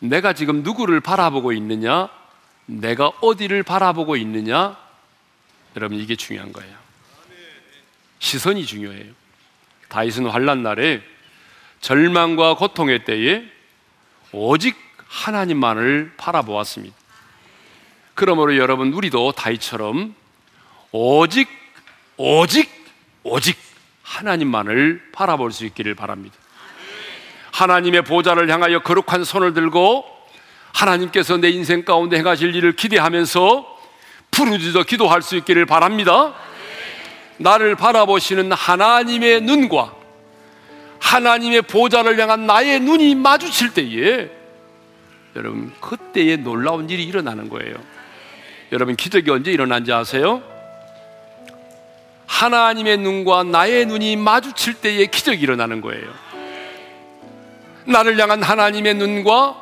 내가 0.00 0.32
지금 0.32 0.64
누구를 0.64 1.00
바라보고 1.00 1.52
있느냐? 1.52 2.08
내가 2.66 3.08
어디를 3.20 3.62
바라보고 3.62 4.16
있느냐? 4.16 4.83
여러분, 5.76 5.98
이게 5.98 6.16
중요한 6.16 6.52
거예요. 6.52 6.74
시선이 8.18 8.64
중요해요. 8.64 9.12
다윗은 9.88 10.26
환란 10.26 10.62
날에 10.62 11.02
절망과 11.80 12.56
고통의 12.56 13.04
때에 13.04 13.44
오직 14.32 14.76
하나님만을 15.06 16.14
바라보았습니다. 16.16 16.96
그러므로 18.14 18.56
여러분 18.56 18.92
우리도 18.92 19.32
다윗처럼 19.32 20.14
오직 20.92 21.48
오직 22.16 22.70
오직 23.22 23.56
하나님만을 24.02 25.10
바라볼 25.12 25.52
수 25.52 25.64
있기를 25.66 25.94
바랍니다. 25.94 26.36
하나님의 27.52 28.02
보좌를 28.02 28.50
향하여 28.50 28.80
거룩한 28.80 29.24
손을 29.24 29.54
들고 29.54 30.04
하나님께서 30.72 31.36
내 31.36 31.50
인생 31.50 31.84
가운데 31.84 32.16
행하실 32.16 32.54
일을 32.54 32.74
기대하면서 32.76 33.73
부르짖어 34.34 34.82
기도할 34.82 35.22
수 35.22 35.36
있기를 35.36 35.66
바랍니다. 35.66 36.34
나를 37.38 37.74
바라보시는 37.74 38.52
하나님의 38.52 39.40
눈과 39.42 39.94
하나님의 41.00 41.62
보좌를 41.62 42.18
향한 42.18 42.46
나의 42.46 42.80
눈이 42.80 43.14
마주칠 43.14 43.74
때에 43.74 44.30
여러분 45.36 45.72
그때에 45.80 46.36
놀라운 46.36 46.88
일이 46.90 47.04
일어나는 47.04 47.48
거예요. 47.48 47.74
여러분 48.72 48.96
기적이 48.96 49.30
언제 49.30 49.52
일어난지 49.52 49.92
아세요? 49.92 50.42
하나님의 52.26 52.98
눈과 52.98 53.44
나의 53.44 53.86
눈이 53.86 54.16
마주칠 54.16 54.74
때에 54.74 55.06
기적이 55.06 55.40
일어나는 55.42 55.80
거예요. 55.80 56.06
나를 57.86 58.18
향한 58.18 58.42
하나님의 58.42 58.94
눈과 58.94 59.56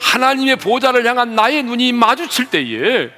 하나님의 0.00 0.56
보좌를 0.56 1.04
향한 1.06 1.34
나의 1.34 1.62
눈이 1.62 1.92
마주칠 1.92 2.46
때에 2.46 3.10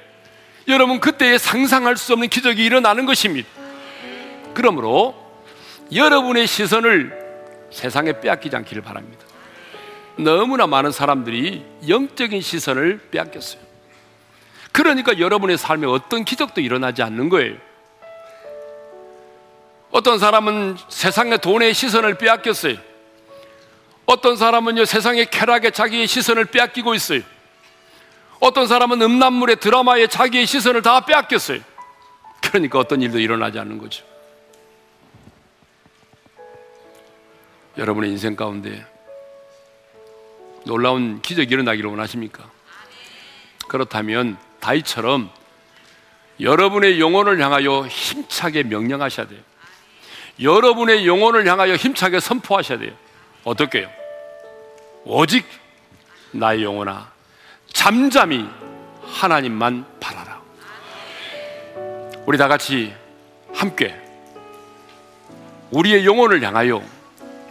여러분 0.69 0.99
그때에 0.99 1.37
상상할 1.37 1.97
수 1.97 2.13
없는 2.13 2.29
기적이 2.29 2.63
일어나는 2.63 3.05
것입니다. 3.05 3.49
그러므로 4.53 5.15
여러분의 5.93 6.45
시선을 6.45 7.17
세상에 7.71 8.19
빼앗기지 8.19 8.55
않기를 8.55 8.83
바랍니다. 8.83 9.25
너무나 10.17 10.67
많은 10.67 10.91
사람들이 10.91 11.65
영적인 11.87 12.41
시선을 12.41 13.09
빼앗겼어요. 13.09 13.61
그러니까 14.71 15.17
여러분의 15.17 15.57
삶에 15.57 15.87
어떤 15.87 16.23
기적도 16.23 16.61
일어나지 16.61 17.01
않는 17.01 17.29
거예요. 17.29 17.55
어떤 19.91 20.19
사람은 20.19 20.77
세상의 20.89 21.39
돈의 21.39 21.73
시선을 21.73 22.17
빼앗겼어요. 22.19 22.75
어떤 24.05 24.37
사람은요, 24.37 24.85
세상의 24.85 25.29
쾌락에 25.31 25.71
자기의 25.71 26.05
시선을 26.07 26.45
빼앗기고 26.45 26.93
있어요. 26.93 27.21
어떤 28.39 28.67
사람은 28.67 29.01
음란물의 29.01 29.59
드라마에 29.59 30.07
자기의 30.07 30.45
시선을 30.45 30.81
다 30.81 31.01
빼앗겼어요. 31.01 31.59
그러니까 32.41 32.79
어떤 32.79 33.01
일도 33.01 33.19
일어나지 33.19 33.59
않는 33.59 33.77
거죠. 33.77 34.05
여러분의 37.77 38.11
인생 38.11 38.35
가운데 38.35 38.85
놀라운 40.65 41.21
기적이 41.21 41.53
일어나기를 41.53 41.89
원하십니까? 41.89 42.49
그렇다면 43.67 44.37
다이처럼 44.59 45.29
여러분의 46.39 46.99
영혼을 46.99 47.39
향하여 47.41 47.87
힘차게 47.87 48.63
명령하셔야 48.63 49.27
돼요. 49.27 49.39
여러분의 50.41 51.05
영혼을 51.05 51.45
향하여 51.47 51.75
힘차게 51.75 52.19
선포하셔야 52.19 52.79
돼요. 52.79 52.93
어떻게요? 53.43 53.89
오직 55.05 55.45
나의 56.31 56.63
영혼아 56.63 57.11
잠잠히 57.73 58.47
하나님만 59.05 59.85
바라라. 59.99 60.39
우리 62.25 62.37
다 62.37 62.47
같이 62.47 62.93
함께 63.53 63.95
우리의 65.71 66.05
영혼을 66.05 66.41
향하여 66.41 66.81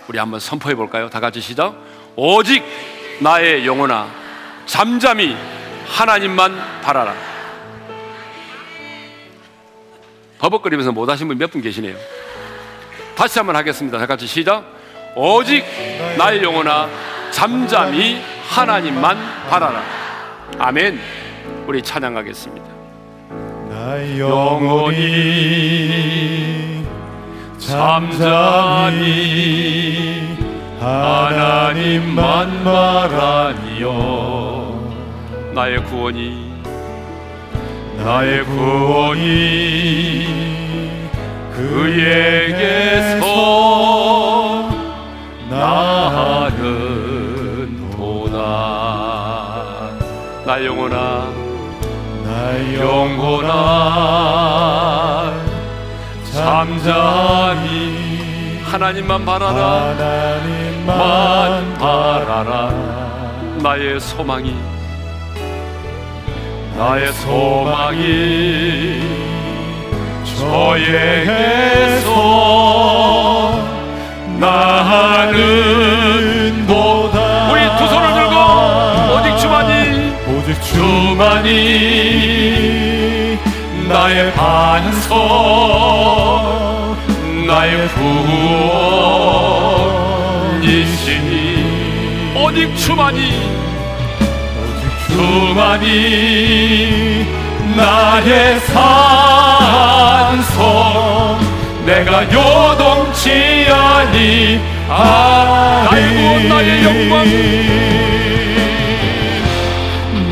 우리 0.09 0.19
한번 0.19 0.41
선포해 0.41 0.75
볼까요? 0.75 1.09
다 1.11 1.21
같이 1.21 1.41
시작. 1.41 1.75
오직 2.17 2.63
나의 3.21 3.67
영혼아 3.67 4.09
잠잠히 4.67 5.37
하나님만 5.87 6.83
바라라. 6.83 7.15
버벅거리면서 10.39 10.93
못 10.93 11.09
하신 11.09 11.27
분 11.29 11.37
몇 11.39 11.51
분 11.51 11.61
계시네요. 11.63 11.97
다시 13.17 13.39
한번 13.39 13.57
하겠습니다. 13.57 13.99
다 13.99 14.07
같이 14.07 14.27
시작. 14.27 14.65
오직 15.17 15.65
나의 16.17 16.43
영혼아 16.43 16.89
잠잠히 17.33 18.23
하나님만 18.49 19.49
바라라. 19.51 19.98
아멘. 20.59 20.99
우리 21.67 21.83
찬양하겠습니다. 21.83 22.67
나 23.69 24.19
영혼이 24.19 24.99
잠잠히 27.59 29.09
하나님만 30.81 32.65
바라니요 32.65 33.89
나의 35.55 35.85
구원이 35.85 36.49
나의 37.99 38.45
구원이 38.45 39.29
그에게서 41.55 43.27
나는 45.51 46.98
나 50.49 50.65
영혼아 50.65 50.97
나 52.25 52.75
영혼아 52.81 53.53
잠잠히 56.33 57.69
하나님만 58.65 59.27
바라라. 59.27 59.89
하나님만 59.89 61.75
바라라. 61.75 62.71
나의 63.63 64.01
소망이 64.01 64.57
나의 66.79 67.13
소망이 67.13 69.03
저에게서 70.25 72.11
나는 74.41 75.27
도다. 76.67 77.53
우리 77.53 77.61
주만이 80.61 81.49
나의 83.89 84.33
반석 84.33 85.17
나의 87.47 87.89
구원이시니 90.59 92.35
오직 92.37 92.77
주만이 92.77 93.21
오직 94.61 94.83
주만이 95.09 95.87
나의 97.77 98.61
산성 98.61 100.49
내가 101.87 102.23
요동치 102.25 103.67
아니 103.71 104.61
아이고, 104.91 106.49
나의 106.49 106.85
영광. 106.85 108.18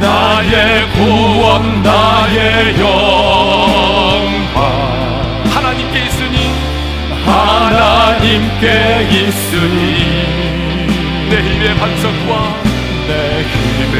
나의 0.07 0.89
구원 0.93 1.83
나의 1.83 2.79
영광. 2.79 4.57
하나님께 5.51 5.95
있으니 6.07 6.37
하나님께 7.25 8.65
있으니. 9.11 9.77
내 11.29 11.33
힘의 11.43 11.75
반석과 11.75 12.31
내 13.09 13.13
힘의 13.51 13.95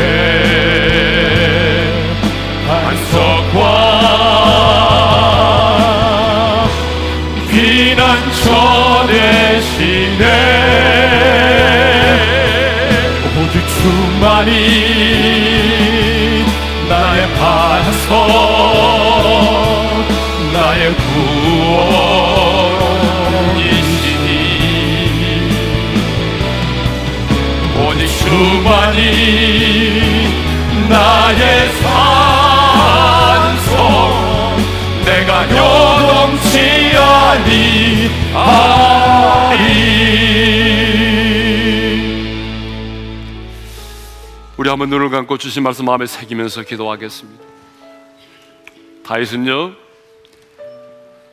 반석과 2.69 3.59
피난처 7.51 8.45
대신에 9.09 10.25
오직 13.39 13.55
주만이 13.69 15.56
반석 17.39 18.11
나의 20.53 20.95
구원이시니. 20.97 22.07
오직 27.79 28.01
주만이 28.19 28.99
나의 30.89 31.43
산성 33.53 33.77
내가 35.05 35.31
요동치 35.51 36.55
아니하리 36.97 38.37
우리 44.67 44.69
한번 44.69 44.91
눈을 44.91 45.11
감고 45.11 45.39
주신 45.39 45.63
말씀 45.63 45.85
마음에 45.85 46.07
새기면서 46.07 46.63
기도하겠습니다. 46.63 47.45
다윗은요 49.05 49.75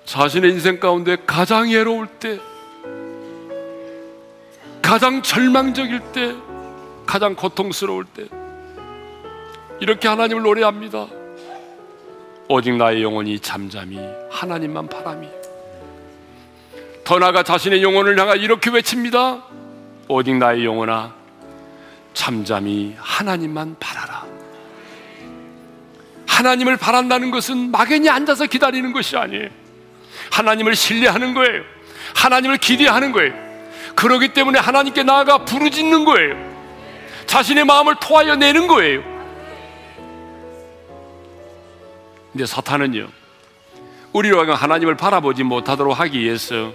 자신의 0.05 0.51
인생 0.51 0.79
가운데 0.79 1.17
가장 1.25 1.71
외로울 1.71 2.05
때, 2.05 2.39
가장 4.83 5.23
절망적일 5.23 5.99
때, 6.11 6.35
가장 7.07 7.33
고통스러울 7.33 8.05
때 8.05 8.25
이렇게 9.79 10.07
하나님을 10.07 10.43
노래합니다. 10.43 11.07
오직 12.49 12.75
나의 12.75 13.01
영혼이 13.01 13.39
잠잠히 13.39 13.97
하나님만 14.29 14.89
바람이 14.89 15.27
더 17.03 17.17
나아가 17.17 17.41
자신의 17.41 17.81
영혼을 17.81 18.15
향하 18.19 18.35
이렇게 18.35 18.69
외칩니다. 18.69 19.43
오직 20.07 20.35
나의 20.35 20.65
영혼아 20.65 21.22
잠잠히 22.13 22.95
하나님만 22.97 23.75
바라라. 23.79 24.25
하나님을 26.27 26.77
바란다는 26.77 27.31
것은 27.31 27.71
막연히 27.71 28.09
앉아서 28.09 28.47
기다리는 28.47 28.91
것이 28.91 29.17
아니에요. 29.17 29.49
하나님을 30.31 30.75
신뢰하는 30.75 31.33
거예요. 31.33 31.63
하나님을 32.15 32.57
기대하는 32.57 33.11
거예요. 33.11 33.33
그러기 33.95 34.33
때문에 34.33 34.59
하나님께 34.59 35.03
나아가 35.03 35.45
부르짖는 35.45 36.05
거예요. 36.05 36.53
자신의 37.25 37.65
마음을 37.65 37.95
토하여 38.01 38.35
내는 38.35 38.67
거예요. 38.67 39.03
근데 42.31 42.45
사탄은요, 42.47 43.07
우리로 44.11 44.37
하여금 44.37 44.55
하나님을 44.55 44.97
바라보지 44.97 45.43
못하도록 45.43 45.99
하기 45.99 46.19
위해서 46.19 46.73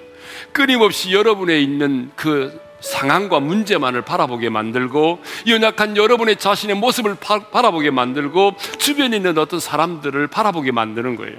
끊임없이 0.52 1.12
여러분에 1.12 1.60
있는 1.60 2.12
그 2.14 2.60
상황과 2.80 3.40
문제만을 3.40 4.02
바라보게 4.02 4.50
만들고 4.50 5.20
연약한 5.48 5.96
여러분의 5.96 6.36
자신의 6.36 6.76
모습을 6.76 7.16
바, 7.16 7.38
바라보게 7.38 7.90
만들고 7.90 8.54
주변에 8.78 9.16
있는 9.16 9.36
어떤 9.36 9.58
사람들을 9.58 10.26
바라보게 10.28 10.72
만드는 10.72 11.16
거예요. 11.16 11.36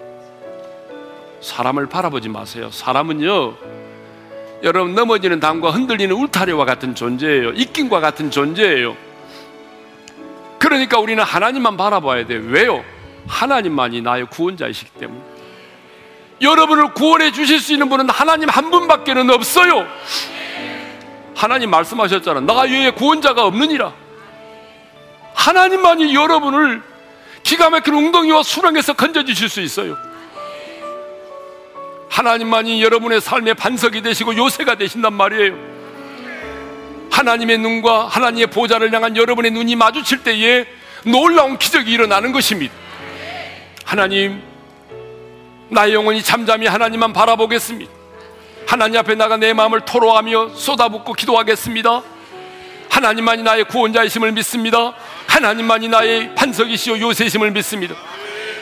사람을 1.42 1.88
바라보지 1.88 2.30
마세요. 2.30 2.70
사람은요 2.72 3.56
여러분 4.64 4.94
넘어지는 4.94 5.40
담과 5.40 5.72
흔들리는 5.72 6.14
울타리와 6.14 6.66
같은 6.66 6.94
존재예요. 6.94 7.52
입김과 7.52 8.02
같은 8.02 8.30
존재예요. 8.30 8.98
그러니까 10.60 11.00
우리는 11.00 11.24
하나님만 11.24 11.78
바라봐야 11.78 12.26
돼요. 12.26 12.42
왜요? 12.48 12.84
하나님만이 13.28 14.02
나의 14.02 14.26
구원자이시기 14.26 14.92
때문에. 15.00 15.22
여러분을 16.42 16.94
구원해 16.94 17.32
주실 17.32 17.60
수 17.60 17.72
있는 17.74 17.88
분은 17.88 18.10
하나님 18.10 18.50
한 18.50 18.70
분밖에는 18.70 19.30
없어요. 19.30 19.86
하나님 21.40 21.70
말씀하셨잖아. 21.70 22.42
나 22.42 22.64
외에 22.64 22.92
구원자가 22.92 23.46
없느니라. 23.46 23.94
하나님만이 25.34 26.14
여러분을 26.14 26.82
기가 27.44 27.70
막힌 27.70 27.94
웅덩이와 27.94 28.44
수렁에서 28.44 28.92
건져주실 28.92 29.48
수 29.48 29.62
있어요. 29.62 29.96
하나님만이 32.10 32.84
여러분의 32.84 33.22
삶의 33.22 33.54
반석이 33.54 34.02
되시고 34.02 34.36
요새가 34.36 34.76
되신단 34.76 35.14
말이에요. 35.14 35.56
하나님의 37.10 37.58
눈과 37.60 38.08
하나님의 38.08 38.48
보좌를 38.48 38.94
향한 38.94 39.16
여러분의 39.16 39.52
눈이 39.52 39.78
마주칠 39.78 40.24
때에 40.24 40.66
놀라운 41.06 41.58
기적이 41.58 41.94
일어나는 41.94 42.34
것입니다. 42.34 42.74
하나님, 43.86 44.42
나의 45.70 45.94
영혼이 45.94 46.22
잠잠히 46.22 46.68
하나님만 46.68 47.14
바라보겠습니다. 47.14 47.99
하나님 48.70 49.00
앞에 49.00 49.16
나가 49.16 49.36
내 49.36 49.52
마음을 49.52 49.82
토로하며 49.82 50.50
쏟아붓고 50.54 51.14
기도하겠습니다. 51.14 52.04
하나님만이 52.88 53.42
나의 53.42 53.64
구원자이심을 53.64 54.32
믿습니다. 54.34 54.94
하나님만이 55.26 55.88
나의 55.88 56.36
반석이시오 56.36 57.00
요새심을 57.00 57.50
믿습니다. 57.50 57.96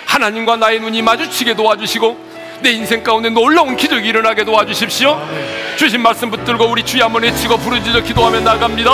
하나님과 0.06 0.56
나의 0.56 0.80
눈이 0.80 1.02
마주치게 1.02 1.56
도와주시고 1.56 2.26
내 2.62 2.72
인생 2.72 3.04
가운데 3.04 3.30
놀라운 3.30 3.76
기적이 3.76 4.08
일어나게 4.08 4.46
도와주십시오. 4.46 5.20
주신 5.76 6.02
말씀 6.02 6.32
붙들고 6.32 6.64
우리 6.68 6.84
주여 6.84 7.04
한번 7.04 7.24
외치고 7.24 7.58
부르짖어 7.58 8.00
기도하며 8.00 8.40
나갑니다. 8.40 8.90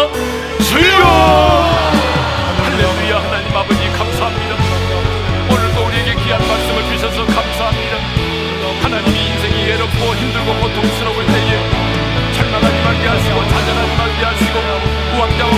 주여! 0.67 1.03
할렐루야 2.57 3.21
하나님 3.21 3.55
아버지 3.55 3.79
감사합니다. 3.99 4.55
오늘도 5.47 5.85
우리에게 5.85 6.15
귀한 6.23 6.41
말씀을 6.47 6.83
주셔서 6.91 7.23
감사합니다. 7.27 8.33
하나님이 8.81 9.17
인생이 9.17 9.65
외롭고 9.65 10.15
힘들고 10.15 10.53
고통 10.59 10.83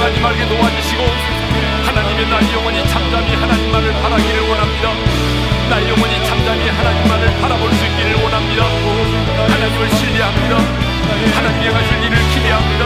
말게 0.05 0.47
도와주시고 0.47 1.03
하나님의 1.83 2.29
나의 2.29 2.53
영혼이 2.53 2.87
잠잠히 2.89 3.33
하나님만을 3.33 3.91
바라기를 4.03 4.49
원합니다. 4.49 4.93
나의 5.67 5.89
영혼이 5.89 6.25
잠잠히 6.27 6.69
하나님만을 6.69 7.41
바라볼 7.41 7.73
수 7.73 7.85
있기를 7.87 8.13
원합니다. 8.21 8.65
하나님을 9.49 9.89
신뢰합니다. 9.89 10.57
하나님의 11.35 11.73
하실 11.73 12.03
일을 12.03 12.17
기대합니다. 12.29 12.85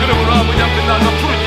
그러므로 0.00 0.32
아버지 0.32 0.62
앞에 0.62 0.86
나가 0.86 1.10
부르짖 1.10 1.43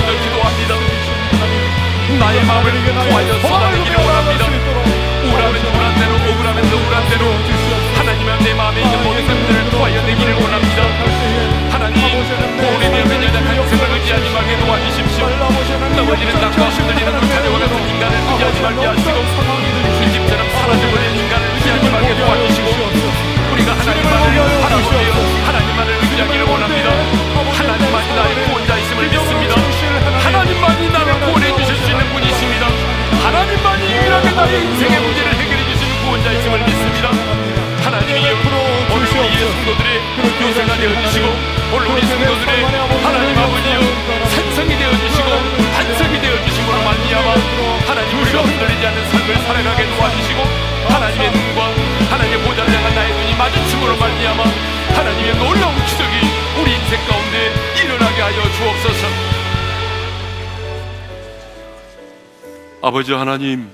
아버지 62.87 63.11
하나님 63.11 63.69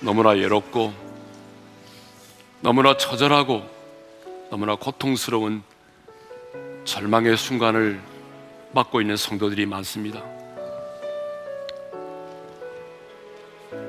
너무나 0.00 0.32
외롭고 0.32 0.92
너무나 2.60 2.98
처절하고 2.98 3.62
너무나 4.50 4.74
고통스러운 4.74 5.62
절망의 6.84 7.38
순간을 7.38 7.98
맞고 8.72 9.00
있는 9.00 9.16
성도들이 9.16 9.64
많습니다. 9.64 10.22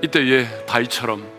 이때에 0.02 0.66
다이처럼 0.66 1.30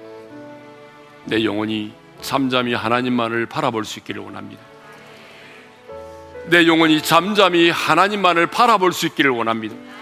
내 1.24 1.44
영혼이 1.44 1.94
잠잠히 2.20 2.74
하나님만을 2.74 3.46
바라볼 3.46 3.86
수 3.86 4.00
있기를 4.00 4.20
원합니다. 4.20 4.62
내 6.48 6.66
영혼이 6.66 7.00
잠잠히 7.00 7.70
하나님만을 7.70 8.48
바라볼 8.48 8.92
수 8.92 9.06
있기를 9.06 9.30
원합니다. 9.30 9.93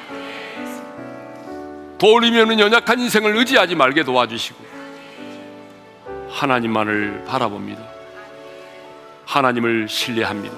돌리면은 2.03 2.59
연약한 2.59 2.99
인생을 2.99 3.37
의지하지 3.37 3.77
말게 3.77 4.03
도와주시고 4.03 4.73
하나님만을 6.31 7.25
바라봅니다. 7.29 7.81
하나님을 9.25 9.87
신뢰합니다. 9.89 10.57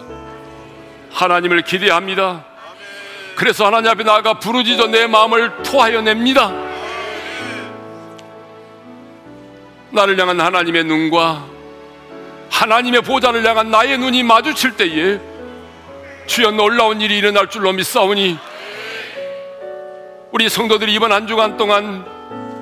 하나님을 1.13 1.61
기대합니다. 1.61 2.47
그래서 3.37 3.67
하나님 3.67 3.91
앞에 3.91 4.05
나아가 4.05 4.39
부르짖어 4.39 4.87
내 4.87 5.07
마음을 5.07 5.63
토하여 5.63 6.01
냅니다. 6.01 6.51
나를 9.91 10.19
향한 10.19 10.41
하나님의 10.41 10.85
눈과 10.85 11.45
하나님의 12.51 13.03
보좌를 13.03 13.47
향한 13.47 13.71
나의 13.71 13.99
눈이 13.99 14.23
마주칠 14.23 14.79
때에 14.79 15.21
주여 16.27 16.53
놀라운 16.53 17.03
일이 17.03 17.19
일어날 17.19 17.51
줄로 17.51 17.71
믿사오니 17.73 18.54
우리 20.35 20.49
성도들이 20.49 20.93
이번 20.93 21.13
한 21.13 21.29
주간 21.29 21.57
동안 21.57 22.05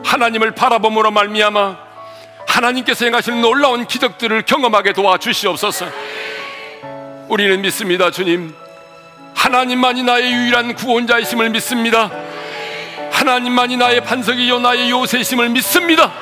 하나님을 0.05 0.51
바라봄으로 0.51 1.11
말미암아 1.11 1.79
하나님께서 2.47 3.07
행하시는 3.07 3.41
놀라운 3.41 3.87
기적들을 3.87 4.43
경험하게 4.43 4.93
도와주시옵소서. 4.93 5.87
우리는 7.29 7.63
믿습니다, 7.63 8.11
주님. 8.11 8.55
하나님만이 9.35 10.03
나의 10.03 10.35
유일한 10.35 10.75
구원자이심을 10.75 11.49
믿습니다. 11.49 12.11
하나님만이 13.11 13.79
나의 13.79 14.05
반석이요 14.05 14.59
나의 14.59 14.91
요새이심을 14.91 15.49
믿습니다. 15.49 16.13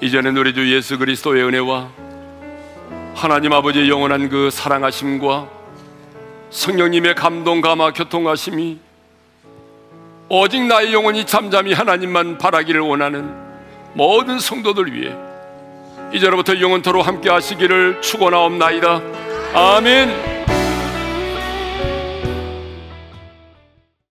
이제는 0.00 0.36
우리 0.36 0.52
주 0.52 0.74
예수 0.74 0.98
그리스도의 0.98 1.44
은혜와 1.44 1.90
하나님 3.14 3.52
아버지의 3.52 3.88
영원한 3.88 4.28
그 4.28 4.50
사랑하심과 4.50 5.57
성령님의 6.50 7.14
감동 7.14 7.60
감화 7.60 7.92
교통하심이 7.92 8.78
오직 10.30 10.62
나의 10.62 10.92
영혼이 10.92 11.24
잠잠히 11.26 11.72
하나님만 11.72 12.38
바라기를 12.38 12.80
원하는 12.80 13.34
모든 13.94 14.38
성도들 14.38 14.92
위해 14.92 15.14
이제로부터 16.12 16.60
영원토로 16.60 17.02
함께 17.02 17.30
하시기를 17.30 18.00
축원하옵나이다. 18.00 19.02
아멘. 19.54 20.37